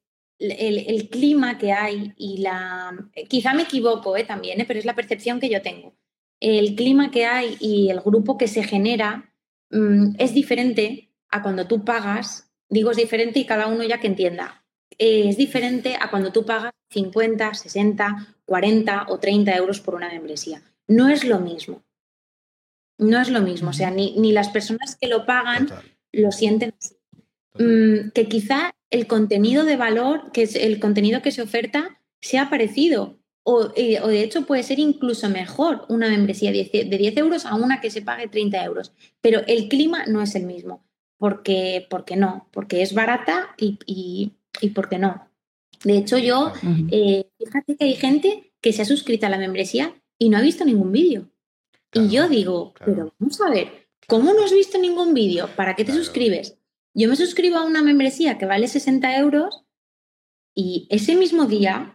[0.50, 2.92] el, el, clima que hay y la...
[3.28, 5.94] Quizá me equivoco eh, también, eh, pero es la percepción que yo tengo.
[6.40, 9.32] El clima que hay y el grupo que se genera
[9.70, 14.08] mmm, es diferente a cuando tú pagas, digo es diferente y cada uno ya que
[14.08, 14.64] entienda,
[14.98, 20.08] eh, es diferente a cuando tú pagas 50, 60, 40 o 30 euros por una
[20.08, 20.62] membresía.
[20.88, 21.84] No es lo mismo.
[22.98, 23.70] No es lo mismo.
[23.70, 25.84] O sea, ni, ni las personas que lo pagan Total.
[26.12, 26.96] lo sienten así.
[27.54, 32.50] Mm, que quizá el contenido de valor, que es el contenido que se oferta, sea
[32.50, 33.18] parecido.
[33.44, 37.16] O, eh, o, de hecho puede ser incluso mejor una membresía de 10, de 10,
[37.16, 38.92] euros a una que se pague 30 euros.
[39.20, 40.84] Pero el clima no es el mismo.
[41.18, 45.28] Porque, porque no, porque es barata y, y, y porque no.
[45.84, 46.52] De hecho, yo,
[46.90, 50.42] eh, fíjate que hay gente que se ha suscrito a la membresía y no ha
[50.42, 51.28] visto ningún vídeo.
[51.90, 52.92] Claro, y yo digo, claro.
[52.92, 55.48] pero vamos a ver, ¿cómo no has visto ningún vídeo?
[55.56, 56.04] ¿Para qué te claro.
[56.04, 56.58] suscribes?
[56.94, 59.64] Yo me suscribo a una membresía que vale 60 euros
[60.54, 61.94] y ese mismo día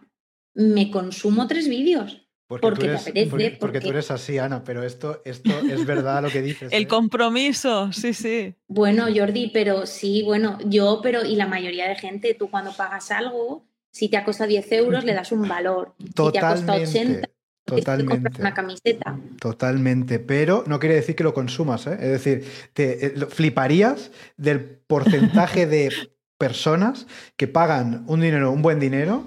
[0.54, 2.28] me consumo tres vídeos.
[2.48, 3.30] Porque, porque eres, te apetece.
[3.30, 6.72] Porque, porque, porque, tú eres así, Ana, pero esto, esto es verdad lo que dices.
[6.72, 6.88] El ¿eh?
[6.88, 8.54] compromiso, sí, sí.
[8.66, 13.10] Bueno, Jordi, pero sí, bueno, yo, pero y la mayoría de gente, tú cuando pagas
[13.10, 15.94] algo, si te ha costado 10 euros, le das un valor.
[16.14, 16.16] Totalmente.
[16.16, 17.28] Si te ha costado 80,
[17.76, 18.40] Totalmente.
[18.40, 19.18] una camiseta.
[19.40, 21.98] Totalmente, pero no quiere decir que lo consumas, ¿eh?
[22.00, 25.92] Es decir, te eh, fliparías del porcentaje de
[26.38, 27.06] personas
[27.36, 29.26] que pagan un dinero, un buen dinero,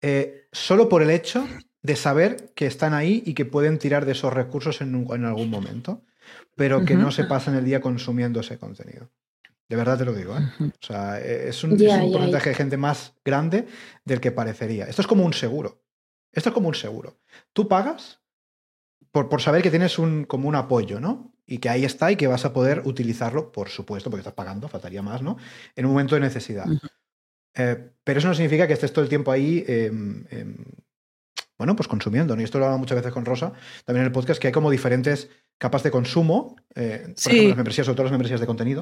[0.00, 1.46] eh, solo por el hecho
[1.82, 5.24] de saber que están ahí y que pueden tirar de esos recursos en, un, en
[5.24, 6.02] algún momento,
[6.56, 7.02] pero que uh -huh.
[7.02, 9.10] no se pasan el día consumiendo ese contenido.
[9.68, 10.42] De verdad te lo digo, ¿eh?
[10.60, 12.52] O sea, es un, yeah, es un yeah, porcentaje yeah.
[12.52, 13.66] de gente más grande
[14.04, 14.84] del que parecería.
[14.84, 15.82] Esto es como un seguro.
[16.30, 17.18] Esto es como un seguro.
[17.52, 18.20] Tú pagas
[19.10, 21.34] por, por saber que tienes un, como un apoyo, ¿no?
[21.46, 24.68] Y que ahí está y que vas a poder utilizarlo, por supuesto, porque estás pagando,
[24.68, 25.36] faltaría más, ¿no?
[25.76, 26.66] En un momento de necesidad.
[26.66, 26.90] Uh -huh.
[27.56, 29.90] eh, pero eso no significa que estés todo el tiempo ahí, eh,
[31.58, 32.40] bueno, pues consumiendo, ¿no?
[32.40, 33.52] Y esto lo hablamos muchas veces con Rosa,
[33.84, 35.28] también en el podcast, que hay como diferentes
[35.64, 37.30] capas de consumo, eh, por sí.
[37.30, 38.80] ejemplo, las membresías, sobre todo las membresías de contenido,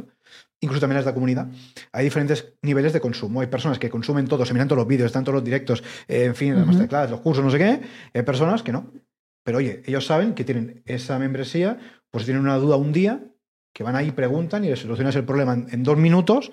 [0.61, 1.47] incluso también las de la comunidad,
[1.93, 3.43] hay diferentes niveles de consumo.
[3.43, 6.25] Hay personas que consumen todo, se miran todos los vídeos, están todos los directos, eh,
[6.25, 6.59] en fin, uh -huh.
[6.61, 7.81] las masterclass, los cursos, no sé qué.
[8.15, 8.91] Hay personas que no.
[9.45, 11.79] Pero oye, ellos saben que tienen esa membresía,
[12.11, 13.15] pues tienen una duda un día,
[13.75, 16.51] que van ahí preguntan y les solucionas el problema en, en dos minutos.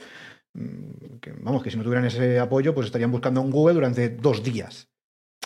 [0.54, 4.10] mm, Que, vamos, que si no tuvieran ese apoyo, pues estarían buscando en Google durante
[4.10, 4.88] dos días.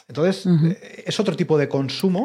[0.08, 0.72] Entonces, uh -huh.
[0.72, 2.24] eh, es otro tipo de consumo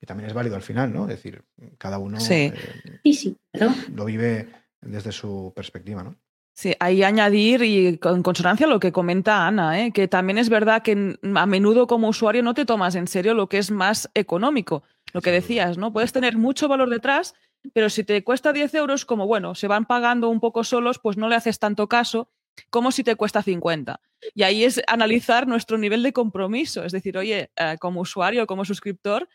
[0.00, 1.02] que también es válido al final, ¿no?
[1.02, 1.42] Es decir,
[1.76, 2.34] cada uno sí.
[2.34, 3.74] Eh, sí, sí, claro.
[3.94, 4.48] lo vive
[4.80, 6.16] desde su perspectiva, ¿no?
[6.58, 9.92] Sí, ahí añadir y en consonancia a lo que comenta Ana, ¿eh?
[9.92, 13.48] que también es verdad que a menudo como usuario no te tomas en serio lo
[13.48, 14.82] que es más económico,
[15.12, 15.92] lo que decías, ¿no?
[15.92, 17.34] Puedes tener mucho valor detrás,
[17.72, 21.16] pero si te cuesta 10 euros, como bueno, se van pagando un poco solos, pues
[21.16, 22.28] no le haces tanto caso
[22.70, 24.00] como si te cuesta 50.
[24.34, 28.64] Y ahí es analizar nuestro nivel de compromiso, es decir, oye, eh, como usuario, como
[28.64, 29.28] suscriptor,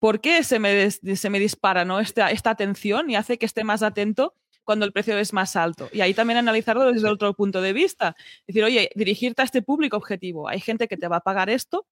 [0.00, 2.00] ¿por qué se me, se me dispara ¿no?
[2.00, 4.34] esta, esta atención y hace que esté más atento
[4.64, 5.88] cuando el precio es más alto?
[5.92, 8.16] Y ahí también analizarlo desde otro punto de vista.
[8.40, 10.48] Es decir, oye, dirigirte a este público objetivo.
[10.48, 11.86] Hay gente que te va a pagar esto,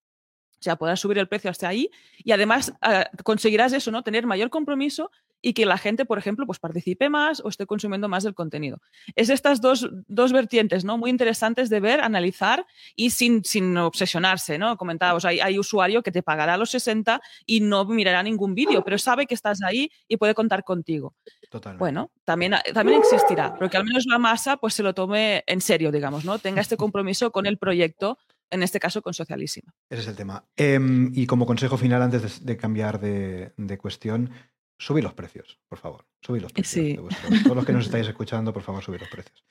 [0.59, 4.03] o sea, podrás subir el precio hasta ahí y además uh, conseguirás eso, ¿no?
[4.03, 8.09] Tener mayor compromiso y que la gente, por ejemplo, pues participe más o esté consumiendo
[8.09, 8.81] más del contenido.
[9.15, 10.99] Es estas dos, dos vertientes, ¿no?
[10.99, 12.67] Muy interesantes de ver, analizar
[12.97, 14.77] y sin, sin obsesionarse, ¿no?
[14.77, 18.99] Comentábamos, hay, hay usuario que te pagará los 60 y no mirará ningún vídeo, pero
[18.99, 21.15] sabe que estás ahí y puede contar contigo.
[21.51, 21.79] Totalmente.
[21.81, 25.61] Bueno, también, también existirá, pero que al menos la masa pues se lo tome en
[25.61, 26.39] serio, digamos, ¿no?
[26.39, 28.19] Tenga este compromiso con el proyecto
[28.51, 29.75] en este caso con Socialísima.
[29.91, 30.45] Ese es el tema.
[30.57, 30.79] Eh,
[31.13, 34.31] y como consejo final, antes de, de cambiar de, de, cuestión,
[34.79, 36.05] subid los precios, por favor.
[36.21, 36.85] Subid los precios.
[36.85, 37.43] Sí.
[37.43, 39.45] Todos los que nos estáis escuchando, por favor, subid los precios.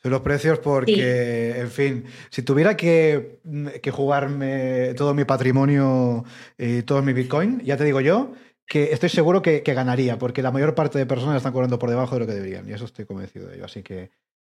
[0.00, 1.60] Subid los precios porque, sí.
[1.60, 3.40] en fin, si tuviera que,
[3.82, 6.24] que, jugarme todo mi patrimonio
[6.58, 8.32] y todo mi Bitcoin, ya te digo yo
[8.66, 11.90] que estoy seguro que, que ganaría, porque la mayor parte de personas están cobrando por
[11.90, 13.66] debajo de lo que deberían, y eso estoy convencido de ello.
[13.66, 14.10] Así que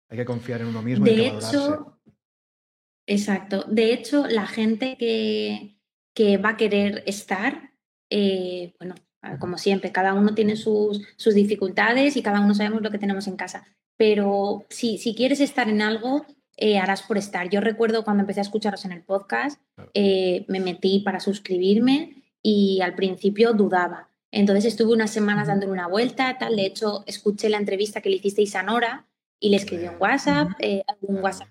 [0.10, 1.92] hay que confiar en uno mismo de y hay que hecho, valorarse.
[3.08, 3.66] Exacto.
[3.68, 5.80] De hecho, la gente que,
[6.14, 7.74] que va a querer estar,
[8.10, 8.96] eh, bueno,
[9.40, 13.28] como siempre, cada uno tiene sus, sus, dificultades y cada uno sabemos lo que tenemos
[13.28, 13.66] en casa.
[13.98, 16.26] Pero si, si quieres estar en algo,
[16.58, 17.50] eh, harás por estar.
[17.50, 19.60] Yo recuerdo cuando empecé a escucharos en el podcast,
[19.94, 24.10] eh, me metí para suscribirme y al principio dudaba.
[24.32, 26.56] Entonces estuve unas semanas dándole una vuelta, tal.
[26.56, 29.08] De hecho, escuché la entrevista que le hicisteis a Nora
[29.40, 31.50] y le escribí un WhatsApp, eh, un WhatsApp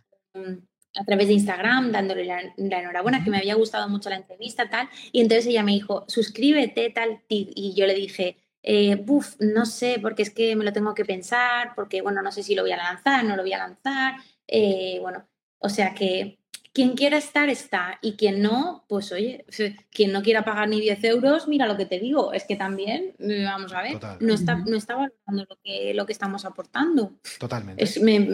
[0.94, 4.88] a través de Instagram dándole la, enhorabuena, que me había gustado mucho la entrevista, tal.
[5.12, 7.22] Y entonces ella me dijo, suscríbete, tal.
[7.28, 11.04] Y yo le dije, eh, buf, no sé, porque es que me lo tengo que
[11.04, 14.14] pensar, porque, bueno, no sé si lo voy a lanzar, no lo voy a lanzar.
[14.46, 15.28] Eh, bueno,
[15.58, 16.38] o sea que
[16.72, 17.98] quien quiera estar, está.
[18.00, 19.44] Y quien no, pues oye,
[19.90, 23.14] quien no quiera pagar ni 10 euros, mira lo que te digo, es que también,
[23.18, 27.12] eh, vamos a ver, no está, no está valorando lo que, lo que estamos aportando.
[27.38, 27.82] Totalmente.
[27.82, 28.26] Es, me,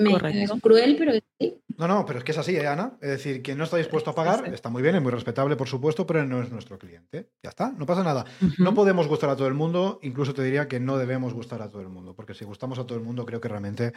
[0.60, 1.60] cruel, pero sí.
[1.76, 2.96] No, no, pero es que es así, ¿eh, Ana?
[3.00, 5.68] Es decir, quien no está dispuesto a pagar, está muy bien, es muy respetable, por
[5.68, 7.30] supuesto, pero no es nuestro cliente.
[7.42, 8.24] Ya está, no pasa nada.
[8.58, 11.68] No podemos gustar a todo el mundo, incluso te diría que no debemos gustar a
[11.68, 13.92] todo el mundo, porque si gustamos a todo el mundo, creo que realmente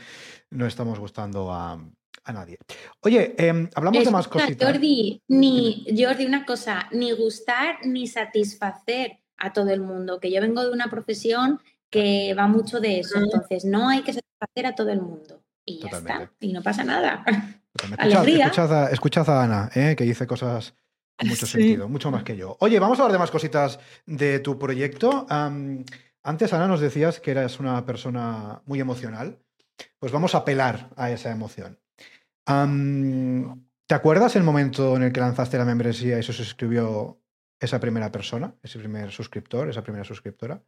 [0.51, 1.83] no estamos gustando a,
[2.23, 2.57] a nadie.
[3.01, 4.71] Oye, em, hablamos de más cositas.
[4.71, 10.41] Jordi, ni, Jordi, una cosa, ni gustar ni satisfacer a todo el mundo, que yo
[10.41, 11.59] vengo de una profesión
[11.89, 15.43] que va mucho de eso, entonces no hay que satisfacer a todo el mundo.
[15.65, 17.23] Y ya está, y no pasa nada.
[18.91, 20.73] Escuchad, a Ana, eh, que dice cosas
[21.17, 22.57] con mucho sentido, mucho más que yo.
[22.59, 25.25] Oye, vamos a hablar de más cositas de tu proyecto.
[25.29, 29.39] antes, Ana, nos decías que eras una persona muy emocional.
[29.99, 31.80] Pues vamos a apelar a esa emoción.
[32.45, 37.21] ¿Te acuerdas el momento en el que lanzaste la membresía y se suscribió
[37.59, 40.63] esa primera persona, ese primer suscriptor, esa primera suscriptora?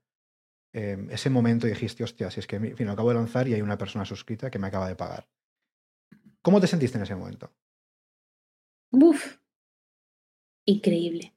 [0.74, 3.62] Em, ese momento dijiste, hostia, si es que en lo acabo de lanzar y hay
[3.62, 5.28] una persona suscrita que me acaba de pagar.
[6.42, 7.54] ¿Cómo te sentiste en ese momento?
[8.92, 9.38] Uf,
[10.66, 11.34] increíble.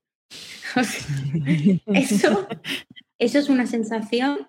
[1.86, 2.48] eso,
[3.18, 4.48] eso es una sensación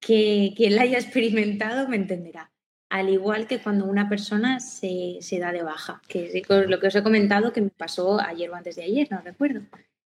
[0.00, 2.51] que quien la haya experimentado me entenderá
[2.92, 6.94] al igual que cuando una persona se, da de baja, que es lo que os
[6.94, 9.62] he comentado que me pasó ayer o antes de ayer, no recuerdo.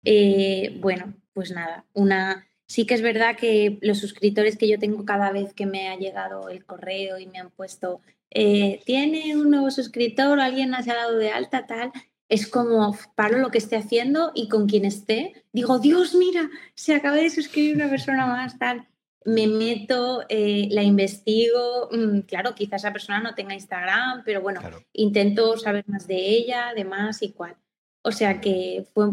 [0.05, 5.07] Eh, bueno, pues nada, una, sí que es verdad que los suscriptores que yo tengo
[5.07, 9.51] cada vez que me ha llegado el correo y me han puesto, eh, tiene un
[9.51, 11.93] nuevo suscriptor, alguien se ha dado de alta, tal,
[12.29, 16.95] es como paro lo que esté haciendo y con quien esté, digo, Dios, mira, se
[16.95, 18.87] acaba de suscribir una persona más, tal
[19.27, 24.61] me meto, eh, la investigo, mm, claro, quizás esa persona no tenga Instagram, pero bueno,
[24.93, 27.57] intento saber más de ella, de más y cuál.
[28.03, 29.11] O sea que fue,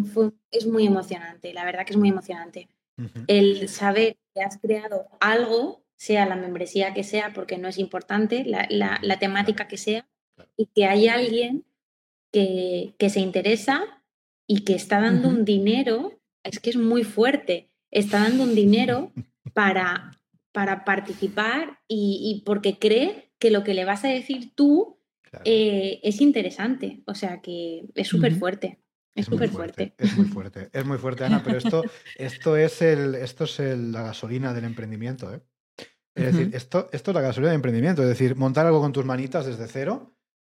[0.52, 2.70] es muy emocionante, la verdad que es muy emocionante.
[3.26, 8.46] El saber que has creado algo, sea la membresía que sea, porque no es importante,
[8.46, 10.08] la, temática que sea,
[10.56, 11.66] y que hay alguien
[12.32, 14.04] que, que, se interesa
[14.46, 19.12] y que está dando un dinero, es que es muy fuerte, está dando un dinero
[19.54, 20.20] para,
[20.52, 25.00] para participar y, porque cree que lo que le vas a decir tú
[25.46, 27.04] eh, es interesante.
[27.06, 28.80] O sea que es súper fuerte.
[29.16, 30.70] Es súper fuerte, Es muy fuerte.
[30.74, 31.84] Es muy fuerte, Ana, pero esto,
[32.18, 35.32] esto es, el, esto es la gasolina del emprendimiento.
[35.32, 35.42] ¿eh?
[36.16, 38.02] Es decir, esto, esto es la gasolina del emprendimiento.
[38.02, 40.16] Es decir, montar algo con tus manitas desde cero.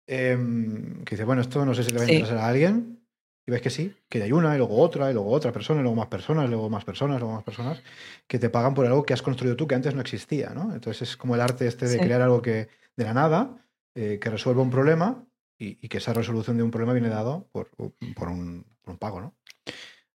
[0.07, 3.04] Em, que dice, bueno, esto no sé si le va a interesar a alguien.
[3.47, 5.83] Y ves que sí, que hay una, y luego otra, y luego otra persona, y
[5.83, 7.83] luego más personas, y luego más personas, y luego más personas,
[8.27, 10.73] que te pagan por algo que has construido tú que antes no existía, ¿no?
[10.75, 13.65] Entonces es como el arte este de crear algo que de la nada,
[13.95, 15.27] eh, que resuelva un problema
[15.59, 18.65] y, que esa resolución de un problema viene dado por, por, un,
[18.99, 19.35] pago, ¿no?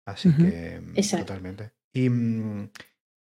[0.06, 0.82] Así que
[1.18, 1.72] totalmente.
[1.94, 2.70] Y, mm,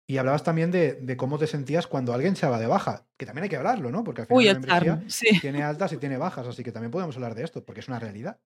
[0.07, 3.43] y, hablabas también de, cómo te sentías cuando alguien se va de baja, que también
[3.43, 4.03] hay que hablarlo, ¿no?
[4.03, 5.05] Porque al final
[5.41, 7.99] tiene altas y tiene bajas, así que también podemos hablar de esto, porque es una
[7.99, 8.39] realidad.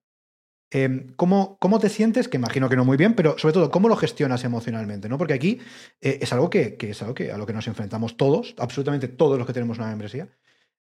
[0.71, 2.27] Em, ¿cómo, ¿cómo, te sientes?
[2.27, 5.09] Que imagino que no muy bien, pero sobre todo, ¿cómo lo gestionas emocionalmente?
[5.09, 5.17] ¿no?
[5.17, 5.59] Porque aquí
[6.01, 9.37] eh, es algo que, es algo que a lo que nos enfrentamos todos, absolutamente todos
[9.37, 10.29] los que tenemos una membresía.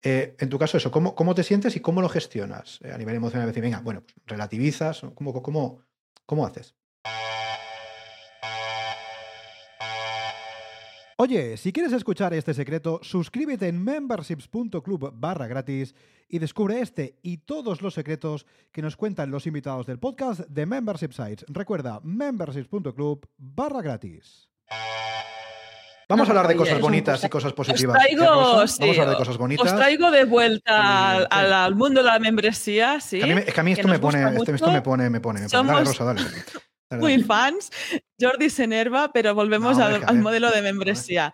[0.02, 2.98] Eh, en tu caso, eso, ¿cómo, ¿cómo, te sientes y cómo lo gestionas eh, a
[2.98, 3.46] nivel emocional?
[3.46, 5.82] Decir, venga, bueno, pues relativizas, ¿cómo, cómo,
[6.26, 6.74] cómo haces?
[11.24, 15.94] Oye, si quieres escuchar este secreto, suscríbete en memberships.club barra gratis
[16.28, 20.66] y descubre este y todos los secretos que nos cuentan los invitados del podcast de
[20.66, 21.46] Membership Sites.
[21.48, 24.50] Recuerda, memberships.club barra gratis.
[26.10, 27.96] Vamos a hablar de cosas bonitas y cosas positivas.
[28.18, 29.66] Vamos a hablar de cosas bonitas.
[29.66, 33.22] Os traigo de vuelta al, mundo de la membresía, sí.
[33.22, 36.20] Es que a mí, esto, me pone, esto, me pone, me pone, Dale, Rosa, dale
[36.98, 37.70] muy fans.
[38.20, 41.32] Jordi se enerva, pero volvemos al, modelo de membresía.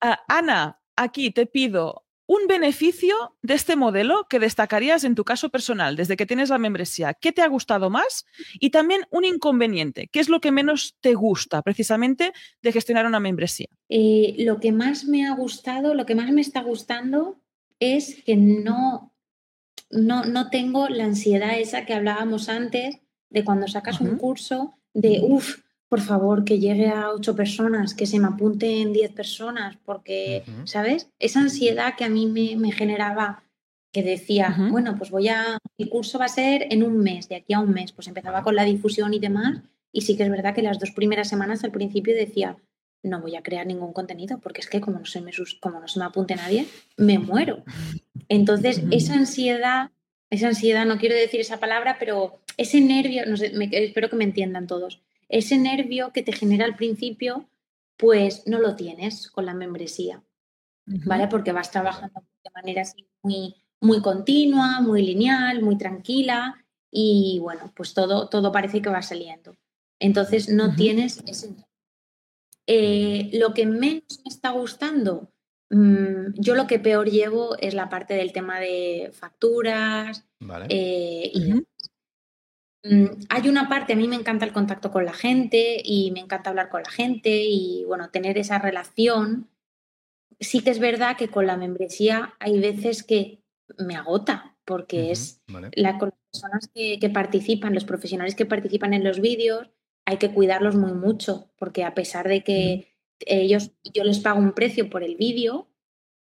[0.00, 5.50] Ah, Ana, aquí te pido un beneficio de este modelo que destacarías en tu caso
[5.50, 7.14] personal, desde que tienes la membresía.
[7.14, 8.24] ¿Qué te ha gustado más?
[8.58, 10.08] Y también un inconveniente.
[10.10, 12.32] ¿Qué es lo que menos te gusta precisamente
[12.62, 13.68] de gestionar una membresía?
[13.88, 17.40] Eh, lo que más me ha gustado, lo que más me está gustando
[17.78, 19.14] es que no,
[19.90, 25.20] no, no tengo la ansiedad esa que hablábamos antes de cuando sacas un curso de,
[25.22, 30.44] uff, por favor, que llegue a ocho personas, que se me apunten diez personas, porque,
[30.64, 31.08] ¿sabes?
[31.18, 33.42] Esa ansiedad que a mí me, generaba
[33.92, 37.36] que decía, bueno, pues voy a, el curso va a ser en un mes, de
[37.36, 39.60] aquí a un mes, pues empezaba con la difusión y demás,
[39.92, 42.56] y sí que es verdad que las dos primeras semanas al principio decía,
[43.04, 45.30] no voy a crear ningún contenido, porque es que como no se me,
[45.60, 46.66] como no se me apunte nadie,
[46.96, 47.62] me muero.
[48.28, 49.90] Entonces, esa ansiedad,
[50.30, 54.24] esa ansiedad, no quiero decir esa palabra, pero ese nervio, no sé, espero que me
[54.24, 57.48] entiendan todos, ese nervio que te genera al principio,
[57.96, 60.22] pues no lo tienes con la membresía,
[60.86, 61.28] ¿vale?
[61.28, 67.72] Porque vas trabajando de manera así muy muy continua, muy lineal, muy tranquila y bueno,
[67.76, 69.56] pues todo, todo parece que va saliendo.
[70.00, 71.54] Entonces no tienes ese...
[72.66, 75.30] Eh, lo que menos me está gustando,
[75.68, 80.24] mm, yo lo que peor llevo es la parte del tema de facturas
[80.70, 81.52] eh, y
[83.30, 86.50] hay una parte, a mí me encanta el contacto con la gente y me encanta
[86.50, 89.48] hablar con la gente y bueno, tener esa relación.
[90.38, 93.42] Sí que es verdad que con la membresía hay veces que
[93.78, 95.42] me agota, porque es
[95.74, 99.70] la, con las personas que, participan, los profesionales que participan en los vídeos,
[100.04, 104.52] hay que cuidarlos muy mucho, porque a pesar de que ellos, yo les pago un
[104.52, 105.68] precio por el vídeo,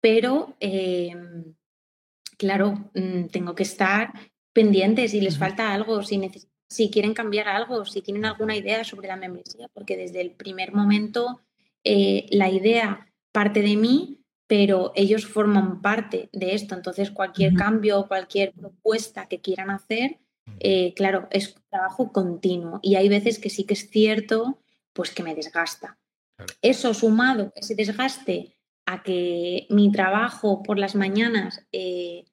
[0.01, 1.55] pero em,
[2.37, 4.11] claro, mm, tengo que estar
[4.53, 6.19] pendientes si les falta algo, si,
[6.69, 10.73] si quieren cambiar algo, si tienen alguna idea sobre la membresía, porque desde el primer
[10.73, 11.41] momento
[11.83, 16.75] eh, la idea parte de mí, pero ellos forman parte de esto.
[16.75, 20.19] Entonces, cualquier cambio, cualquier propuesta que quieran hacer,
[20.59, 22.79] eh, claro, es trabajo continuo.
[22.81, 24.59] Y hay veces que sí que es cierto,
[24.93, 25.97] pues que me desgasta.
[26.61, 28.55] Eso sumado, ese desgaste
[28.85, 32.25] a que mi trabajo por las mañanas, eh,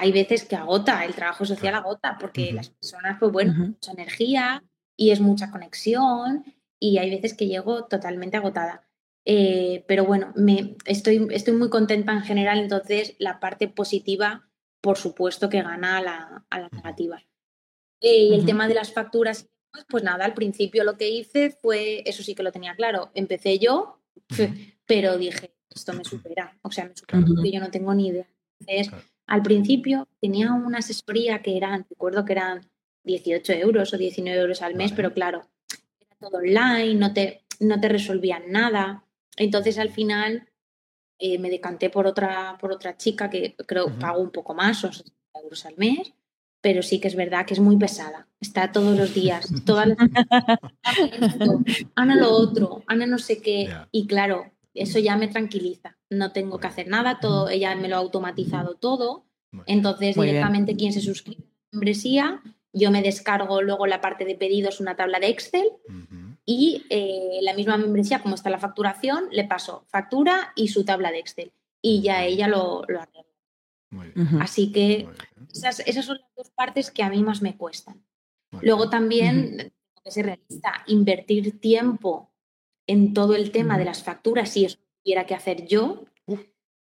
[0.00, 4.64] hay veces que agota, el trabajo social agota, porque las personas, pues bueno, mucha energía
[4.96, 6.44] y es mucha conexión
[6.78, 8.88] y hay veces que llego totalmente agotada.
[9.26, 14.48] Eh, pero bueno, me, estoy, estoy muy contenta en general, entonces la parte positiva,
[14.80, 17.22] por supuesto que gana a la, a la negativa.
[18.00, 19.50] Eh, y el tema de las facturas,
[19.88, 23.58] pues nada, al principio lo que hice fue, eso sí que lo tenía claro, empecé
[23.58, 24.00] yo,
[24.86, 28.26] pero dije, esto me supera, o sea, me supera porque yo no tengo ni idea.
[28.58, 28.90] Entonces,
[29.30, 32.68] al principio tenía una asesoría que eran, recuerdo que eran
[33.04, 35.46] 18 euros o 19 euros al mes, pero claro,
[36.00, 39.04] era todo online, no te, no te resolvían nada.
[39.36, 40.48] Entonces al final
[41.20, 44.92] eh, me decanté por otra, por otra chica que creo pago un poco más, son
[44.92, 45.12] 60
[45.44, 46.12] euros al mes,
[46.60, 48.26] pero sí que es verdad que es muy pesada.
[48.40, 49.96] Está todos los días, todas las...
[51.94, 53.72] Ana lo otro, Ana no sé qué.
[53.92, 55.98] Y claro, eso ya me tranquiliza.
[56.08, 59.26] No tengo que hacer nada, todo, ella me lo ha automatizado todo.
[59.66, 62.42] Entonces, directamente quien se suscribe a la membresía,
[62.72, 65.66] yo me descargo luego la parte de pedidos, una tabla de Excel
[66.46, 71.10] y eh, la misma membresía, como está la facturación, le paso factura y su tabla
[71.10, 71.52] de Excel.
[71.82, 73.30] Y ya ella lo, lo arregla.
[74.40, 75.08] Así que
[75.52, 78.04] esas, son las dos partes que a mí más me cuestan.
[78.62, 82.29] Luego también, tengo que ser realista, invertir tiempo
[82.90, 86.04] en todo el tema de las facturas, si eso tuviera que hacer yo,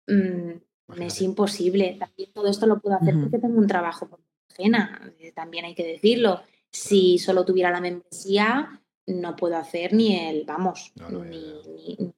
[0.07, 1.97] mm, es imposible.
[1.99, 5.75] También todo esto lo puedo hacer porque tengo un trabajo por ajena, eh, también hay
[5.75, 6.43] que decirlo.
[6.71, 12.13] Si solo tuviera la membresía, no puedo hacer ni el, vamos, ni,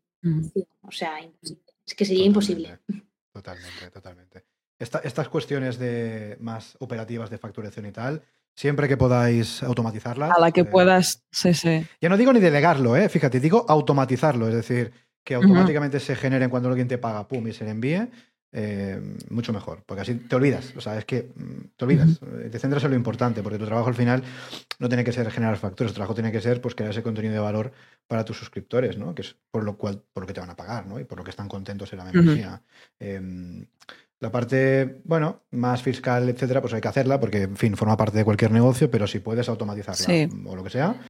[0.82, 1.18] o sea,
[1.86, 2.80] Es que sería imposible.
[3.32, 4.44] Totalmente, totalmente.
[4.78, 8.22] estas cuestiones de más operativas de facturación y tal,
[8.58, 10.32] siempre que podáis automatizarlas.
[10.36, 11.86] A la que eh, puedas, sí, sí.
[12.00, 13.08] Ya no digo ni delegarlo, ¿eh?
[13.08, 14.92] fíjate, digo automatizarlo, es decir,
[15.24, 18.08] que automáticamente se generen cuando alguien te paga, pum, y se le envíe.
[18.50, 18.98] Eh,
[19.28, 22.18] mucho mejor, porque así te olvidas, o sea, es que mm, te olvidas,
[22.50, 24.22] te centras en lo importante, porque tu trabajo al final
[24.78, 27.34] no tiene que ser generar facturas, tu trabajo tiene que ser pues crear ese contenido
[27.34, 27.72] de valor
[28.06, 29.14] para tus suscriptores, ¿no?
[29.14, 30.98] Que es por lo cual, por lo que te van a pagar, ¿no?
[30.98, 32.62] Y por lo que están contentos en la membresía.
[32.98, 33.66] Em,
[34.20, 38.18] la parte, bueno, más fiscal, etcétera, pues hay que hacerla porque, en fin, forma parte
[38.18, 41.00] de cualquier negocio, pero si puedes automatizarla o lo que sea,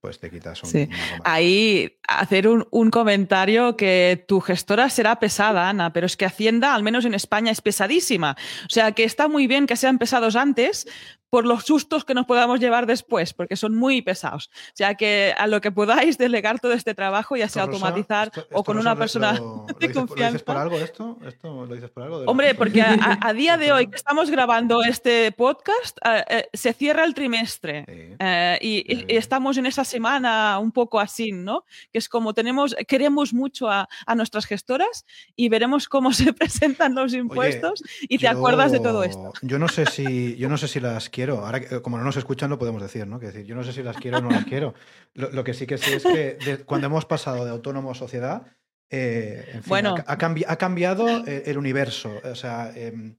[0.00, 0.88] pues te quitas un, sí.
[1.24, 6.74] Ahí hacer un, un, comentario que tu gestora será pesada, Ana, pero es que Hacienda,
[6.74, 8.36] al menos en España, es pesadísima.
[8.66, 10.86] O sea que está muy bien que sean pesados antes,
[11.34, 14.52] por los sustos que nos podamos llevar después, porque son muy pesados.
[14.68, 18.62] O sea que a lo que podáis delegar todo este trabajo, ya sea automatizar o
[18.62, 19.32] con una persona
[19.80, 20.26] de confianza.
[20.26, 21.18] ¿Lo dices por algo esto?
[21.26, 22.18] ¿Esto lo dices por algo?
[22.26, 27.02] Hombre, porque a, día de hoy que estamos grabando este podcast, eh, eh, se cierra
[27.04, 31.64] el trimestre eh, y, estamos en esa semana un poco así, ¿no?
[31.90, 35.04] Que es como tenemos, queremos mucho a, nuestras gestoras
[35.34, 39.32] y veremos cómo se presentan los impuestos y te acuerdas de todo esto.
[39.42, 42.50] Yo no sé si, yo no sé si las quiero Ahora, como no nos escuchan,
[42.50, 43.18] lo podemos decir, ¿no?
[43.18, 44.74] Que decir, yo no sé si las quiero o no las quiero.
[45.14, 48.42] Lo, que sí que sé es que cuando hemos pasado de autónomo a sociedad,
[48.90, 49.94] eh, bueno.
[50.06, 50.16] ha,
[50.58, 52.12] cambiado el universo.
[52.24, 53.16] O sea, em,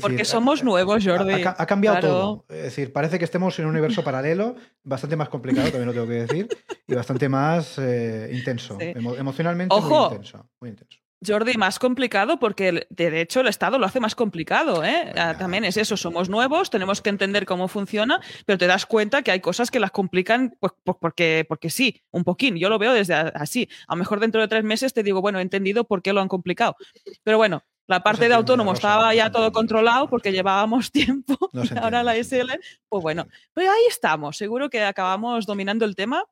[0.00, 1.42] Porque somos nuevos, Jordi.
[1.44, 2.44] Ha, cambiado todo.
[2.48, 6.06] Es decir, parece que estemos en un universo paralelo, bastante más complicado, también lo tengo
[6.06, 6.48] que decir,
[6.86, 8.78] y bastante más eh, intenso.
[8.80, 10.48] emocionalmente muy intenso.
[10.60, 10.99] Muy intenso.
[11.26, 14.84] Jordi, más complicado porque de hecho el Estado lo hace más complicado.
[14.84, 15.12] ¿eh?
[15.16, 19.22] Ah, también es eso, somos nuevos, tenemos que entender cómo funciona, pero te das cuenta
[19.22, 22.56] que hay cosas que las complican pues, pues, porque, porque sí, un poquín.
[22.56, 23.68] Yo lo veo desde así.
[23.86, 26.20] A lo mejor dentro de tres meses te digo, bueno, he entendido por qué lo
[26.20, 26.76] han complicado.
[27.22, 31.36] Pero bueno, la parte de autónomo estaba ya todo controlado porque llevábamos tiempo.
[31.82, 32.52] ahora la SL,
[32.88, 34.36] pues bueno, pues ahí estamos.
[34.36, 36.24] Seguro que acabamos dominando el tema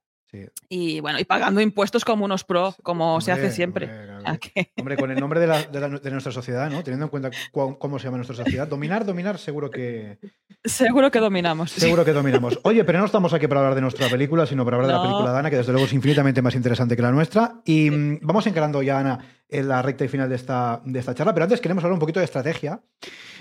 [0.68, 3.88] y bueno, y pagando impuestos como unos pro, como se hace siempre.
[4.78, 6.82] Hombre, con el nombre de, nuestra sociedad, ¿no?
[6.82, 10.18] Teniendo en cuenta cómo se llama nuestra sociedad, dominar, dominar, seguro que.
[10.64, 11.70] Seguro que dominamos.
[11.70, 12.58] Seguro que dominamos.
[12.64, 15.02] Oye, pero no estamos aquí para hablar de nuestra película, sino para hablar de la
[15.02, 17.62] película de Ana, que desde luego es infinitamente más interesante que la nuestra.
[17.64, 19.18] Y mm, vamos encarando ya, Ana,
[19.48, 21.32] en la recta y final de esta, de esta charla.
[21.32, 22.82] Pero antes queremos hablar un poquito de estrategia.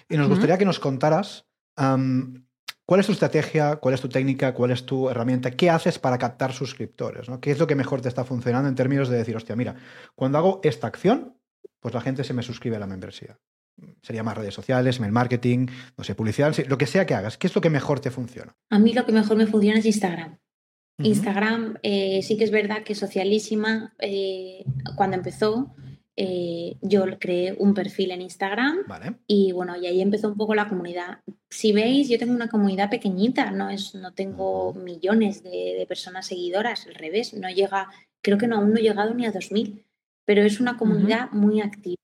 [0.10, 1.46] Y nos gustaría que nos contaras.
[2.88, 3.76] ¿Cuál es tu estrategia?
[3.76, 4.54] ¿Cuál es tu técnica?
[4.54, 5.52] ¿Cuál es tu herramienta?
[5.52, 7.28] ¿Qué haces para captar suscriptores?
[7.42, 9.76] ¿Qué es lo que mejor te está funcionando en términos de decir, hostia, mira,
[10.16, 11.36] cuando hago esta acción,
[11.82, 13.38] pues la gente se me suscribe a la membresía?
[14.02, 15.68] Sería más redes sociales, mail marketing,
[15.98, 17.38] no sé, publicidad, lo que sea que hagas.
[17.38, 18.56] ¿Qué es lo que mejor te funciona?
[18.70, 20.40] A mí lo que mejor me funciona es Instagram.
[21.00, 24.64] Instagram eh, sí que es verdad que Socialísima, eh,
[24.96, 25.76] cuando empezó,
[26.20, 28.80] eh, yo creé un perfil en Instagram
[29.28, 31.20] y bueno, y ahí empezó un poco la comunidad.
[31.48, 36.88] Si veis, yo tengo una comunidad pequeñita, no, es, no tengo millones de, personas seguidoras,
[36.88, 37.92] al revés, no llega,
[38.24, 39.86] creo que no, aún no he llegado ni a 2.000,
[40.26, 42.02] pero es una comunidad muy activa.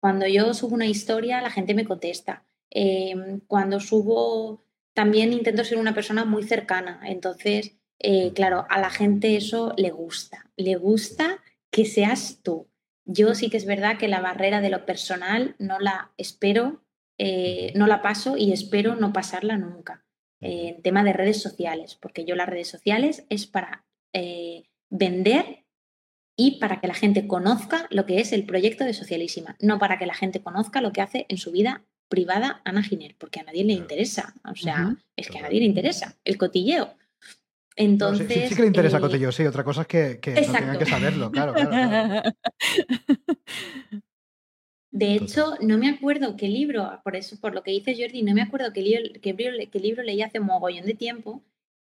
[0.00, 2.44] Cuando yo subo una historia, la gente me contesta.
[2.68, 8.90] Em, cuando subo, también intento ser una persona muy cercana, entonces, eh, claro, a la
[8.90, 11.38] gente eso le gusta, le gusta
[11.70, 12.71] que seas tú
[13.12, 16.82] yo sí que es verdad que la barrera de lo personal no la espero,
[17.18, 20.04] eh, no la paso y espero no pasarla nunca.
[20.40, 25.64] en tema de redes sociales, porque yo las redes sociales es para eh, vender
[26.36, 29.98] y para que la gente conozca lo que es el proyecto de Socialísima, no para
[29.98, 33.44] que la gente conozca lo que hace en su vida privada Ana Giner, porque a
[33.44, 34.34] nadie le interesa.
[34.44, 36.94] O sea, es que a nadie le interesa el cotilleo.
[37.76, 39.46] Entonces, sí, que le interesa eh, sí.
[39.46, 41.54] Otra cosa es que, que no tengan que saberlo, claro,
[44.90, 48.34] De hecho, no me acuerdo qué libro, por eso, por lo que dice Jordi, no
[48.34, 51.42] me acuerdo qué libro, qué libro, leí hace un mogollón de tiempo.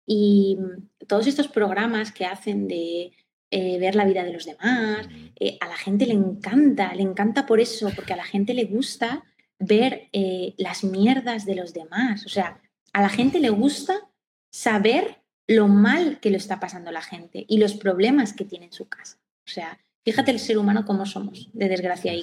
[0.08, 3.12] Y mm, todos estos programas que hacen de
[3.52, 5.08] eh, ver la vida de los demás,
[5.40, 8.66] eh, a la gente le encanta, le encanta por eso, porque a la gente le
[8.66, 9.24] gusta
[9.60, 10.10] ver
[10.58, 12.26] las mierdas de los demás.
[12.26, 12.60] O sea,
[12.92, 14.10] a la gente le gusta
[14.50, 18.74] saber lo mal que lo está pasando la gente y los problemas que tiene en
[18.74, 19.18] su casa.
[19.46, 22.14] O sea, fíjate el ser humano como somos, de desgracia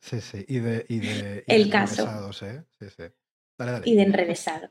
[0.00, 2.04] Sí, sí, y de, y de, el caso.
[2.42, 2.64] ¿eh?
[2.78, 3.04] Sí, sí.
[3.58, 3.90] Dale, dale.
[3.90, 4.70] Y de enrevesado.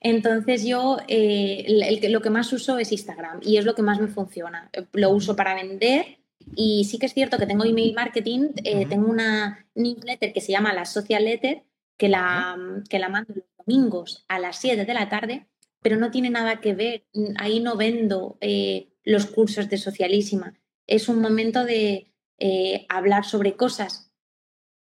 [0.00, 4.08] Entonces yo eh, lo que más uso es Instagram y es lo que más me
[4.08, 4.70] funciona.
[4.92, 6.18] Lo uso para vender
[6.54, 10.52] y sí que es cierto que tengo email marketing, eh, tengo una newsletter que se
[10.52, 11.62] llama la Social Letter,
[11.96, 12.56] que la,
[12.88, 15.46] que la mando los domingos a las 7 de la tarde
[15.82, 17.06] pero no tiene nada que ver.
[17.36, 20.54] Ahí no vendo eh, los cursos de Socialísima.
[20.86, 24.12] Es un momento de eh, hablar sobre cosas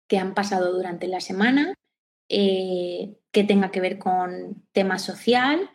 [0.08, 1.74] que han pasado durante la semana,
[2.28, 5.70] eh, que tenga que ver con tema social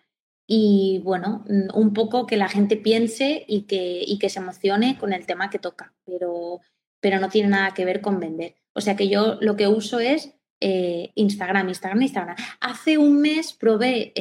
[0.47, 5.13] y, bueno, un poco que la gente piense y que, y que se emocione con
[5.13, 6.59] el tema que toca, pero,
[6.99, 8.55] pero no tiene nada que ver con vender.
[8.73, 12.35] O sea que yo lo que uso es Instagram, Instagram, Instagram.
[12.59, 14.13] Hace un mes probé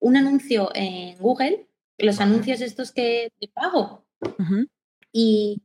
[0.00, 1.68] un anuncio en Google,
[1.98, 4.04] los anuncios estos que pago.
[5.12, 5.62] Y,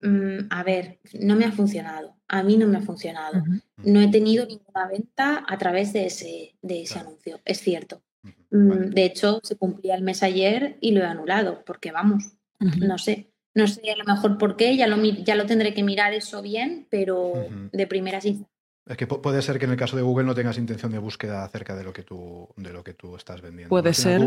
[0.00, 2.16] mm, a ver, no me ha funcionado.
[2.28, 3.42] A mí no me ha funcionado.
[3.76, 8.02] No he tenido ninguna venta a través de ese, de ese anuncio, es cierto.
[8.50, 12.98] Mm, de hecho, se cumplía el mes ayer y lo he anulado, porque vamos, no
[12.98, 13.28] sé.
[13.54, 16.40] No sé a lo mejor por qué, ya lo, ya lo tendré que mirar eso
[16.40, 17.34] bien, pero
[17.70, 18.46] de primera sí
[18.84, 21.44] es que puede ser que en el caso de Google no tengas intención de búsqueda
[21.44, 23.68] acerca de lo que tú, de lo que tú estás vendiendo.
[23.68, 24.20] Puede ser.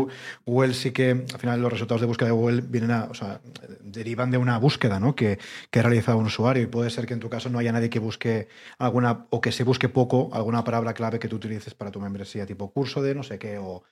[0.46, 3.42] Google, sí que, al final, los resultados de búsqueda de Google vienen a, o sea,
[3.80, 5.14] derivan de una búsqueda ¿no?
[5.14, 5.38] que,
[5.70, 6.62] que ha realizado un usuario.
[6.62, 8.48] Y puede ser que en tu caso no haya nadie que busque
[8.78, 12.46] alguna, o que se busque poco, alguna palabra clave que tú utilices para tu membresía,
[12.46, 13.82] tipo curso de no sé qué o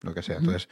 [0.00, 0.38] lo que sea.
[0.38, 0.70] Entonces,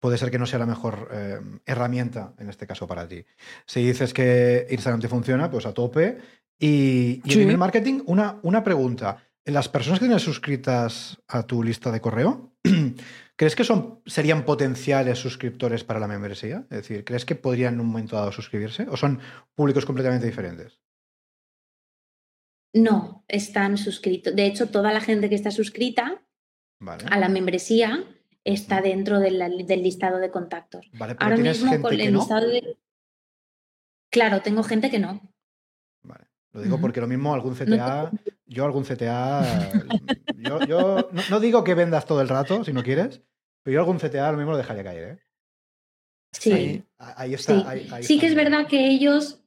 [0.00, 3.24] puede ser que no sea la mejor eh, herramienta en este caso para ti.
[3.66, 6.18] Si dices que Instagram te funciona, pues a tope
[6.66, 9.18] y, en email marketing, una, una pregunta.
[9.44, 12.54] ¿Las personas que tienes suscritas a tu lista de correo,
[13.36, 16.66] ¿crees que son, serían potenciales suscriptores para la membresía?
[16.70, 18.86] Es decir, ¿crees que podrían en un momento dado suscribirse?
[18.88, 19.20] ¿O son
[19.54, 20.80] públicos completamente diferentes?
[22.72, 24.34] No, están suscritos.
[24.34, 26.22] De hecho, toda la gente que está suscrita
[26.80, 27.04] Vale.
[27.10, 28.04] a la membresía
[28.42, 30.90] está dentro del, del listado de contactos.
[30.94, 32.20] Vale, pero Ahora mismo gente con que el no.
[32.20, 32.78] listado de...
[34.10, 35.20] Claro, tengo gente que no.
[36.54, 38.12] Lo digo porque lo mismo algún CTA,
[38.46, 39.82] yo algún CTA,
[40.38, 43.20] yo, yo no, no digo que vendas todo el rato si no quieres,
[43.62, 45.18] pero yo algún CTA lo mismo lo dejaría caer, ¿eh?
[46.32, 46.82] Sí.
[46.98, 47.54] Ah, Ahí está.
[47.60, 49.40] Sí, ahí- ahí sí está que es verdad que ellos,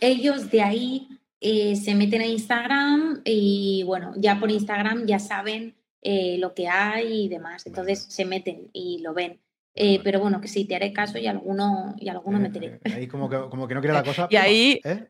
[0.00, 1.08] ellos de ahí
[1.40, 6.68] eh, se meten a Instagram y bueno, ya por Instagram ya saben eh, lo que
[6.68, 7.66] hay y demás.
[7.66, 9.40] Entonces se meten y lo ven.
[9.74, 12.66] Eh, pero bueno, que sí, te haré caso y alguno, y alguno Eh, meteré.
[12.84, 14.26] eh, ahí como que, como que no quiere la cosa.
[14.30, 15.08] Y ahí- ¿eh?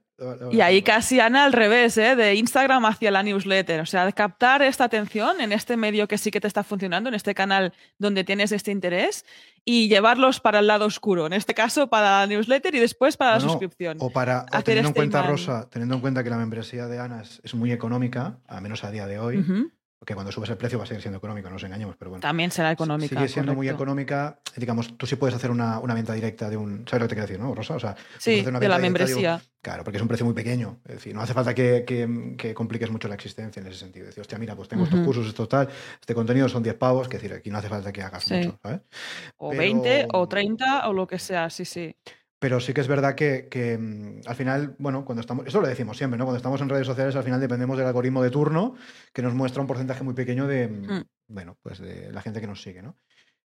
[0.51, 2.16] Y ahí casi Ana al revés, ¿eh?
[2.16, 3.81] de Instagram hacia la newsletter.
[3.81, 7.14] O sea, captar esta atención en este medio que sí que te está funcionando, en
[7.14, 9.25] este canal donde tienes este interés,
[9.64, 11.27] y llevarlos para el lado oscuro.
[11.27, 13.97] En este caso, para la newsletter y después para la No, suscripción.
[14.01, 15.31] O para o teniendo en este cuenta, imán.
[15.31, 18.85] Rosa, teniendo en cuenta que la membresía de Ana es, es muy económica, al menos
[18.85, 19.45] a día de hoy.
[20.03, 22.20] Porque cuando subes el precio va a seguir siendo económico, no nos engañemos, pero bueno.
[22.22, 23.14] También será económica.
[23.14, 24.40] Sigue siendo muy económica.
[24.57, 26.84] Digamos, tú sí puedes hacer una, una venta directa de un.
[26.88, 27.76] ¿Sabes lo que te quiero decir, no, Rosa?
[27.76, 29.40] O sea, Sí, hacer una de la membresía.
[29.62, 30.80] Claro, porque es un precio muy pequeño.
[30.86, 34.07] Es decir, no hace falta que, que- que compliques mucho la existencia en ese sentido.
[34.07, 35.68] Decir, hostia, mira, pues tengo estos cursos, esto tal,
[36.00, 38.34] este contenido son 10 pavos, que decir, aquí no hace falta que hagas Sí.
[38.34, 38.80] mucho, ¿sabes?
[39.36, 41.94] O Pero- 20 o 30 o lo que sea, sí, sí.
[42.43, 45.68] Pero sí que es verdad que, que, mm, al final, bueno, cuando estamos, esto lo
[45.68, 46.24] decimos siempre, ¿no?
[46.24, 48.74] Cuando estamos en redes sociales, al final dependemos del algoritmo de turno,
[49.12, 51.05] que nos muestra un porcentaje muy pequeño de, mm, Mm.
[51.28, 52.99] bueno, pues de la gente que nos sigue, ¿no?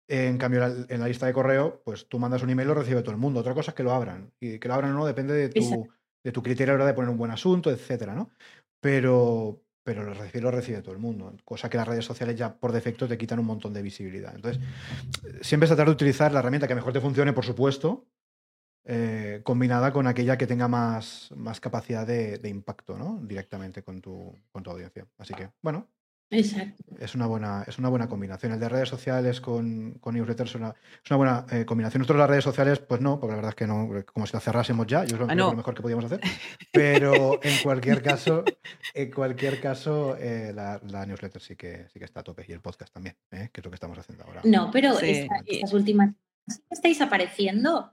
[0.08, 3.02] En cambio, en la lista de correo, pues tú mandas un email y lo recibe
[3.02, 3.40] todo el mundo.
[3.40, 4.32] Otra cosa es que lo abran.
[4.40, 5.86] Y que lo abran o no depende de tu,
[6.24, 8.30] de tu criterio a la hora de poner un buen asunto, etcétera, ¿no?
[8.80, 11.34] Pero, pero lo recibe, lo recibe todo el mundo.
[11.44, 14.34] Cosa que las redes sociales ya por defecto te quitan un montón de visibilidad.
[14.34, 14.62] Entonces,
[15.42, 18.06] siempre es tratar de utilizar la herramienta que mejor te funcione, por supuesto,
[18.86, 23.18] eh, combinada con aquella que tenga más, más capacidad de, de impacto, ¿no?
[23.22, 25.06] Directamente con tu, con tu audiencia.
[25.18, 25.88] Así que, bueno,
[26.30, 26.82] Exacto.
[26.98, 28.52] es una buena, es una buena combinación.
[28.52, 30.70] El de redes sociales con, con newsletters es una,
[31.04, 32.00] es una buena eh, combinación.
[32.00, 34.42] Nosotros las redes sociales, pues no, porque la verdad es que no, como si las
[34.44, 36.20] cerrásemos ya, yo es lo, Ah, lo mejor que podíamos hacer.
[36.72, 38.44] Pero en cualquier caso,
[38.94, 42.52] en cualquier caso, eh, la, la newsletter sí que, sí que está a tope y
[42.52, 43.50] el podcast también, ¿eh?
[43.52, 44.42] que es lo que estamos haciendo ahora.
[44.44, 45.10] No, pero Sí.
[45.10, 46.10] esta- estas últimas
[46.48, 47.92] ¿sí que estáis apareciendo.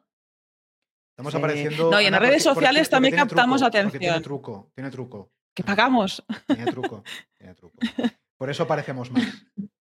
[1.13, 1.91] Estamos apareciendo.
[1.91, 4.23] No, y en las redes sociales también captamos truco, porque Tiene atención.
[4.23, 5.31] truco, tiene truco.
[5.53, 6.23] Que pagamos.
[6.47, 7.03] Tiene truco,
[7.37, 7.77] tiene truco.
[8.37, 9.23] Por eso parecemos más.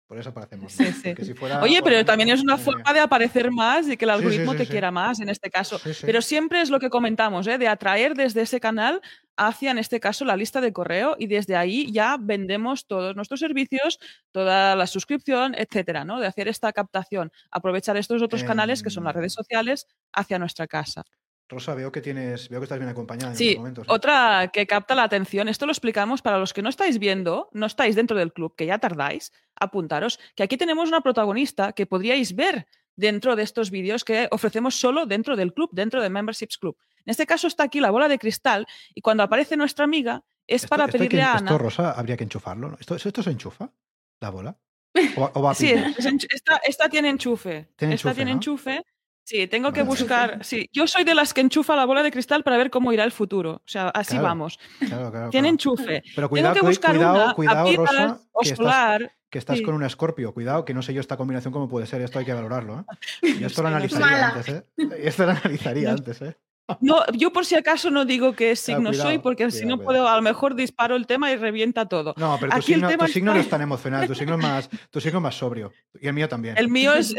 [0.08, 0.94] Por eso parecemos Sí, más.
[0.96, 1.02] sí.
[1.10, 4.06] porque si fuera Oye, pero también es una eh, forma de aparecer más y que
[4.06, 5.78] el algoritmo sí, te quiera más en este caso.
[6.00, 7.58] Pero siempre es lo que comentamos, ¿eh?
[7.58, 9.02] de atraer desde ese canal
[9.36, 13.38] hacia, en este caso, la lista de correo y desde ahí ya vendemos todos nuestros
[13.40, 13.98] servicios,
[14.32, 16.18] toda la suscripción, etcétera, ¿no?
[16.20, 19.20] De hacer esta captación, aprovechar estos otros canales que son las Em.
[19.20, 21.04] redes sociales hacia nuestra casa.
[21.48, 23.84] Rosa, veo que tienes, veo que estás bien acompañada en Sí, estos momentos.
[23.84, 23.90] ¿eh?
[23.90, 27.64] otra que capta la atención, esto lo explicamos para los que no estáis viendo, no
[27.66, 32.34] estáis dentro del club, que ya tardáis, apuntaros, que aquí tenemos una protagonista que podríais
[32.36, 36.76] ver dentro de estos vídeos que ofrecemos solo dentro del club, dentro de Memberships Club.
[37.06, 40.64] En este caso está aquí la bola de cristal y cuando aparece nuestra amiga es
[40.64, 41.50] Esto- para esto hay que- pedirle a Ana...
[41.50, 42.70] Esto, Rosa, habría que enchufarlo.
[42.70, 42.76] ¿no?
[42.78, 43.70] ¿Esto, esto se enchufa?
[44.20, 44.58] ¿La bola?
[45.16, 45.72] ¿O, va- o va a Sí,
[46.30, 47.68] esta, esta tiene enchufe.
[47.76, 48.36] Tiene esta tiene ¿no?
[48.36, 48.84] enchufe.
[49.28, 50.38] Sí, tengo que buscar.
[50.42, 53.04] Sí, yo soy de las que enchufa la bola de cristal para ver cómo irá
[53.04, 53.56] el futuro.
[53.56, 54.58] O sea, así Claro, vamos.
[54.78, 55.52] Claro, claro, Tiene claro.
[55.52, 56.02] enchufe.
[56.14, 59.12] Pero cuidado, tengo que buscar cuidado, una cuidado, Rosa, o que estás, solar.
[59.28, 59.62] que estás Sí.
[59.64, 60.32] con un escorpio.
[60.32, 62.00] Cuidado, que no sé yo esta combinación cómo puede ser.
[62.00, 62.80] Esto hay que valorarlo.
[62.80, 62.84] ¿eh?
[63.42, 64.62] Yo esto lo analizaría antes, ¿eh?
[65.02, 66.36] Esto lo analizaría antes, ¿eh?
[66.80, 69.84] No, yo por si acaso no digo qué signo cuidado, soy, porque si no cuidado.
[69.84, 72.14] puedo, a lo mejor disparo el tema y revienta todo.
[72.16, 74.34] No, pero tu Aquí el signo, tema tu signo no es tan emocional, tu signo
[74.34, 75.72] es más, tu signo es más sobrio.
[76.00, 76.56] Y el mío también.
[76.58, 77.14] El mío es,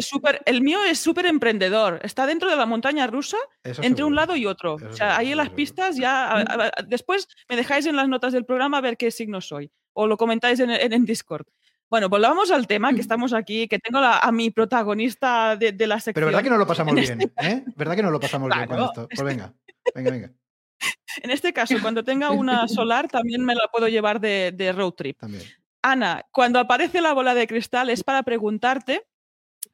[0.00, 2.00] súper, el mío es súper emprendedor.
[2.02, 4.76] Está dentro de la montaña rusa, Eso entre un lado y otro.
[4.76, 5.56] Eso O sea, seguro, ahí en las seguro.
[5.56, 6.26] pistas ya.
[6.26, 9.40] a- a- a- después me dejáis en las notas del programa a ver qué signo
[9.40, 9.70] soy.
[9.92, 11.46] O lo comentáis en, en, en Discord.
[11.88, 15.86] Bueno, volvamos al tema, que estamos aquí, que tengo la- a mi protagonista de, de
[15.86, 16.14] la sección.
[16.14, 17.64] Pero verdad que no lo pasamos En bien, ¿eh?
[17.76, 19.08] ¿Verdad que no lo pasamos bien con esto?
[19.08, 19.54] Pues venga,
[19.94, 20.32] venga, venga,
[21.22, 24.92] En este caso, cuando tenga una solar, también me la puedo llevar de, de road
[24.92, 25.18] trip.
[25.18, 25.44] también.
[25.82, 29.06] Ana, cuando aparece la bola de cristal es para preguntarte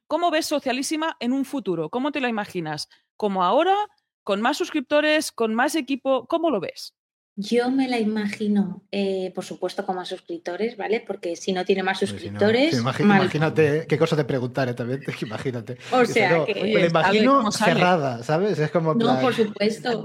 [0.07, 2.87] cómo ves Socialísima en un futuro, cómo te la imaginas,
[3.17, 3.75] como ahora,
[4.23, 6.93] con más suscriptores, con más equipo, ¿cómo lo ves?
[7.35, 11.03] Yo me la imagino, eh, por supuesto, con más suscriptores, ¿vale?
[11.05, 13.03] Porque si no tiene más si no- suscriptores, si.
[13.03, 15.77] Imagínate qué cosa te preguntaré también, imagínate.
[15.91, 18.59] O sea que- me la imagino cerrada, ¿sabes?
[18.59, 20.03] Es como No, plan- por supuesto.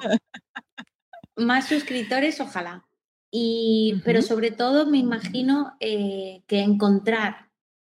[1.36, 2.84] Más suscriptores, ojalá.
[3.30, 7.50] Y, Pero sobre todo me imagino eh, que encontrar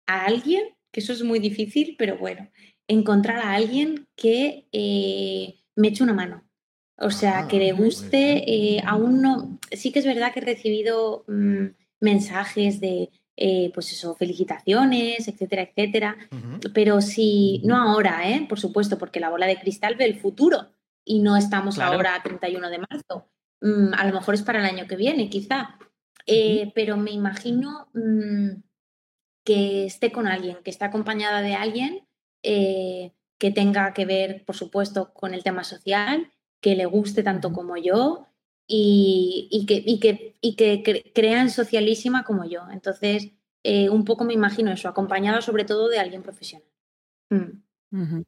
[0.08, 2.50] a alguien, que eso es muy difícil, pero bueno,
[2.88, 6.44] encontrar a alguien que eh, me eche una mano.
[7.02, 9.58] O sea, Ah, que le guste, eh, aún no.
[9.72, 11.66] Sí que es verdad que he recibido mm,
[12.02, 16.18] mensajes de, eh, pues eso, felicitaciones, etcétera, etcétera.
[16.74, 18.46] Pero si, no ahora, ¿eh?
[18.50, 20.68] por supuesto, porque la bola de cristal ve el futuro
[21.06, 21.94] y no estamos Claro.
[21.94, 23.30] ahora a 31 de marzo.
[23.62, 25.78] Mm, a lo mejor es para el año que viene, quizá.
[26.26, 28.62] Eh, Pero me imagino mm,
[29.46, 32.06] que esté con alguien, que esté acompañada de alguien
[32.42, 36.32] que tenga que ver, por supuesto, con el tema social,
[36.62, 38.28] que le guste tanto como yo
[38.68, 42.62] y, y que, y que, y que cre- crea en socialísima como yo.
[42.72, 43.32] Entonces,
[43.64, 46.68] eh, un poco me imagino eso, acompañada sobre todo de alguien profesional.
[47.30, 48.22] Mm.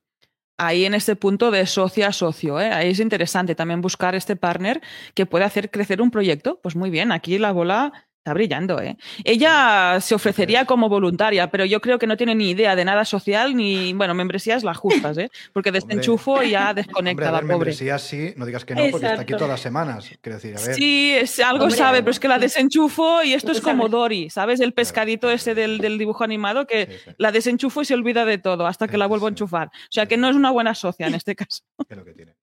[0.58, 2.72] Ahí en este punto de socio a socio, ¿eh?
[2.72, 4.82] ahí es interesante también buscar este partner
[5.16, 6.60] que pueda hacer crecer un proyecto.
[6.62, 8.80] Pues muy bien, aquí la bola está brillando.
[8.82, 8.98] ¿eh?
[9.24, 13.04] Ella se ofrecería como voluntaria, pero yo creo que no tiene ni idea de nada
[13.04, 15.32] social ni, bueno, membresías las justas, ¿eh?
[15.54, 17.56] porque desenchufo y ya Hombre, desconecta a la ver, pobre.
[17.56, 20.08] membresía sí, no digas que no, porque está aquí todas las semanas.
[20.22, 20.76] Quiero decir, a ver.
[20.76, 23.90] Sí, es, algo Hombre, sabe, pero es que la desenchufo y esto es como.
[23.92, 24.60] Dory, ¿sabes?
[24.60, 28.26] El pescadito ese del, del dibujo animado que Sí, sí, la desenchufo y se olvida
[28.26, 29.68] de todo hasta que la vuelvo a enchufar.
[29.68, 31.64] O sea que no es una buena socia en este caso.
[31.90, 32.36] es lo que tiene.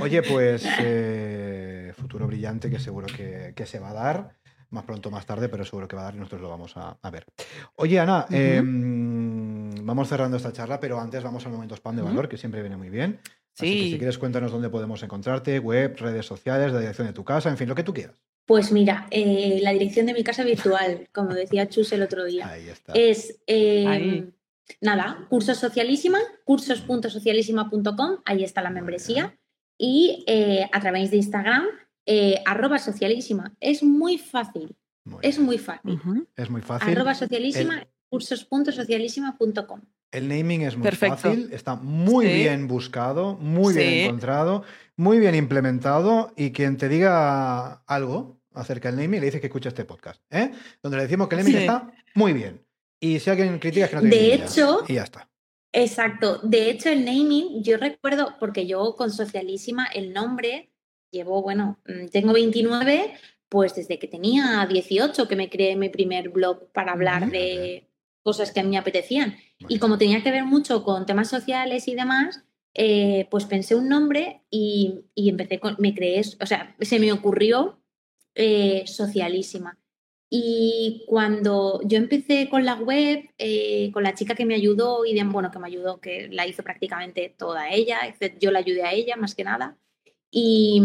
[0.00, 4.36] Oye, pues eh, futuro brillante que seguro que, que se va a dar.
[4.70, 6.76] Más pronto o más tarde, pero seguro que va a dar y nosotros lo vamos
[6.76, 7.24] a, a ver.
[7.76, 12.28] Oye, Ana, eh, vamos cerrando esta charla, pero antes vamos al momento spam de valor,
[12.28, 13.20] que siempre viene muy bien.
[13.54, 13.90] Así que Sí.
[13.92, 17.56] si quieres, cuéntanos dónde podemos encontrarte, web, redes sociales, la dirección de tu casa, en
[17.56, 18.16] fin, lo que tú quieras.
[18.44, 22.48] Pues mira, eh, la dirección de mi casa virtual, como decía Chus el otro día,
[22.48, 22.92] Ahí está.
[22.92, 24.30] es eh, Ahí.
[24.80, 29.36] nada, cursos socialísima, cursos.socialísima.com, ahí está la membresía,
[29.78, 31.64] y eh, a través de Instagram,
[32.06, 33.54] eh, arroba socialísima.
[33.60, 36.00] Es muy fácil, Muy es muy fácil.
[36.36, 36.90] Es muy fácil.
[36.90, 39.80] Arroba socialísima, cursos.socialísima.com.
[40.12, 41.16] El naming es muy Perfecto.
[41.16, 42.32] fácil, está muy Sí.
[42.34, 43.80] bien buscado, muy Sí.
[43.80, 44.62] bien encontrado,
[44.96, 49.68] muy bien implementado y quien te diga algo acerca del naming le dice que escucha
[49.68, 50.52] este podcast, ¿eh?
[50.82, 51.60] Donde le decimos que el naming Sí.
[51.62, 52.64] está muy bien.
[53.00, 55.28] Y si alguien critica es que no tiene De hecho- Y ya está.
[55.72, 56.38] Exacto.
[56.42, 60.70] De hecho, el naming, yo recuerdo, porque yo con Socialísima, el nombre,
[61.16, 63.14] llevo, bueno, mm, tengo 29,
[63.48, 67.32] pues desde que tenía 18 que me creé mi primer blog para hablar Ujú.
[67.32, 67.88] de
[68.22, 69.36] cosas que a mí me apetecían.
[69.60, 72.42] Muy Y como tenía que ver mucho con temas sociales y demás,
[72.74, 77.12] eh, pues pensé un nombre y, y empecé con, me creé, o sea, se me
[77.12, 77.80] ocurrió
[78.34, 79.78] eh, Socialísima.
[80.28, 85.14] Y cuando yo empecé con la web, eh, con la chica que me ayudó y
[85.14, 87.98] de, bueno, que me ayudó, que la hizo prácticamente toda ella,
[88.40, 89.78] yo la ayudé a ella más que nada.
[90.30, 90.82] Y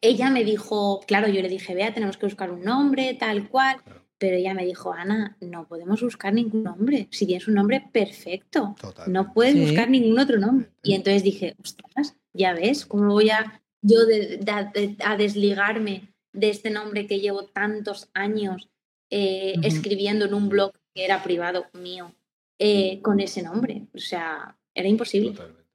[0.00, 3.76] ella me dijo, claro, yo le dije, vea, tenemos que buscar un nombre, tal cual.
[4.18, 7.06] Pero ella me dijo, Ana, no podemos buscar ningún nombre.
[7.10, 9.10] Si tienes un nombre perfecto, Totalmente.
[9.12, 9.60] no puedes Sí.
[9.60, 10.70] buscar ningún otro nombre.
[10.82, 16.14] Y entonces dije, ostras, ya ves, ¿cómo voy a yo de- de- de- a desligarme
[16.32, 18.68] de este nombre que llevo tantos años
[19.10, 22.12] eh, escribiendo en un blog que era privado mío
[22.58, 23.86] eh, con ese nombre?
[23.94, 25.30] O sea, era imposible.
[25.32, 25.65] Totalmente.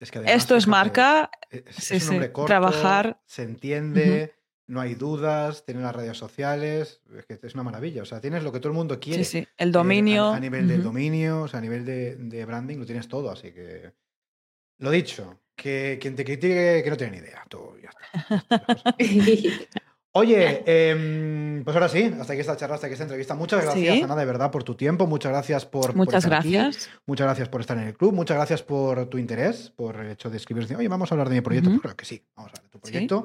[0.00, 3.20] Es que además, Esto es marca, Es, es un sí, nombre corto, trabajar.
[3.26, 4.34] se entiende,
[4.66, 8.02] no hay dudas, tiene las redes sociales, es que es una maravilla.
[8.02, 9.24] O sea, tienes lo que todo el mundo quiere.
[9.24, 10.24] sí, sí, el Eh, dominio.
[10.24, 10.88] A, a nivel del ujú.
[10.88, 13.92] dominio, o sea, a nivel de, de branding, lo tienes todo, así que.
[14.78, 17.44] Lo dicho, que quien te critique que no tiene ni idea.
[17.48, 18.08] Tú, ya está.
[20.18, 23.34] Oye, em, pues ahora sí, hasta aquí esta charla, hasta aquí esta entrevista.
[23.34, 24.02] Muchas gracias, Sí.
[24.02, 25.06] Ana, de verdad, por tu tiempo.
[25.06, 25.86] Muchas gracias por.
[25.88, 26.52] por Muchas estar aquí.
[26.52, 26.90] gracias.
[27.06, 28.12] Muchas gracias por estar en el club.
[28.12, 30.66] Muchas gracias por tu interés, por el hecho de escribir.
[30.76, 31.70] Oye, vamos a hablar de mi proyecto.
[31.70, 32.92] Pues claro que sí, vamos a hablar de tu Sí.
[32.92, 33.24] proyecto.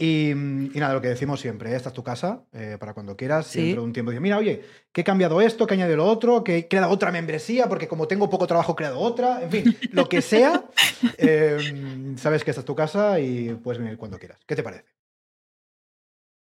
[0.00, 1.76] Y, y nada, lo que decimos siempre, ¿eh?
[1.76, 3.46] esta es tu casa eh, para cuando quieras.
[3.46, 3.62] Sí.
[3.66, 6.06] dentro de un tiempo dices, mira, oye, que he cambiado esto, que he añadido lo
[6.06, 9.42] otro, que he creado otra membresía, porque como tengo poco trabajo, he creado otra.
[9.44, 10.64] En fin, lo que sea,
[11.18, 14.40] eh, sabes que esta es tu casa y puedes venir cuando quieras.
[14.44, 14.84] ¿Qué te parece?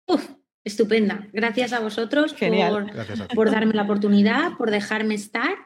[0.07, 0.31] Uf,
[0.65, 1.29] estupenda.
[1.33, 3.35] Gracias a vosotros por, Gracias a ti.
[3.35, 5.57] por darme la oportunidad, por dejarme estar.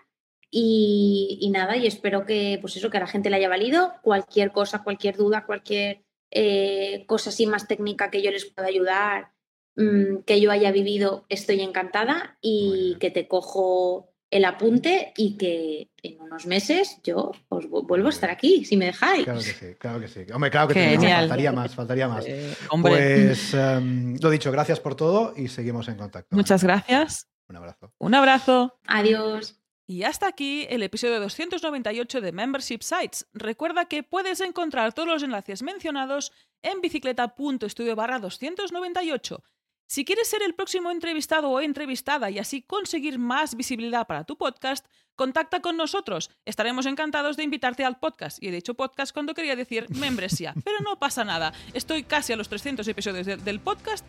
[0.51, 3.95] Y, y nada, y espero que, pues eso, que a la gente le haya valido.
[4.03, 9.33] Cualquier cosa, cualquier duda, cualquier eh, cosa así más técnica que yo les pueda ayudar,
[9.77, 15.90] mm, que yo haya vivido, estoy encantada y que te cojo el apunte y que
[16.03, 19.24] en unos meses yo os vu- vuelvo a estar aquí, si me dejáis.
[19.24, 20.20] Claro que sí, claro que sí.
[20.35, 20.81] Hombre, claro que sí.
[20.81, 21.20] no, Genial.
[21.20, 22.24] faltaría más, faltaría más.
[22.27, 22.93] Eh, hombre,
[23.27, 26.35] Pues em, lo dicho, gracias por todo y seguimos en contacto.
[26.36, 27.28] muchas gracias.
[27.48, 27.93] Un abrazo.
[27.98, 28.78] Un abrazo.
[28.86, 29.61] Adiós.
[29.89, 33.28] Y hasta aquí el episodio 298 de Membership Sites.
[33.32, 36.32] Recuerda que puedes encontrar todos los enlaces mencionados
[36.62, 39.44] en bicicleta.studio barra 298.
[39.89, 44.37] Si quieres ser el próximo entrevistado o entrevistada y así conseguir más visibilidad para tu
[44.37, 44.85] podcast,
[45.15, 46.31] contacta con nosotros.
[46.45, 48.43] Estaremos encantados de invitarte al podcast.
[48.43, 51.53] Y he dicho podcast cuando quería decir membresía, pero no pasa nada.
[51.73, 54.05] Estoy casi a los 300 episodios de- del podcast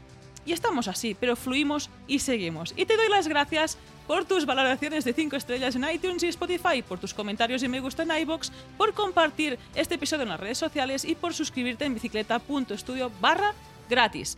[0.48, 2.74] y estamos así, pero fluimos y seguimos.
[2.76, 3.78] Y te doy las gracias
[4.08, 7.82] por tus valoraciones de 5 estrellas en iTunes y Spotify, por tus comentarios y me
[7.82, 11.94] gusta en iBox, por compartir este episodio en las redes sociales y por suscribirte en
[11.94, 13.54] bicicleta.studio barra
[13.90, 14.38] gratis.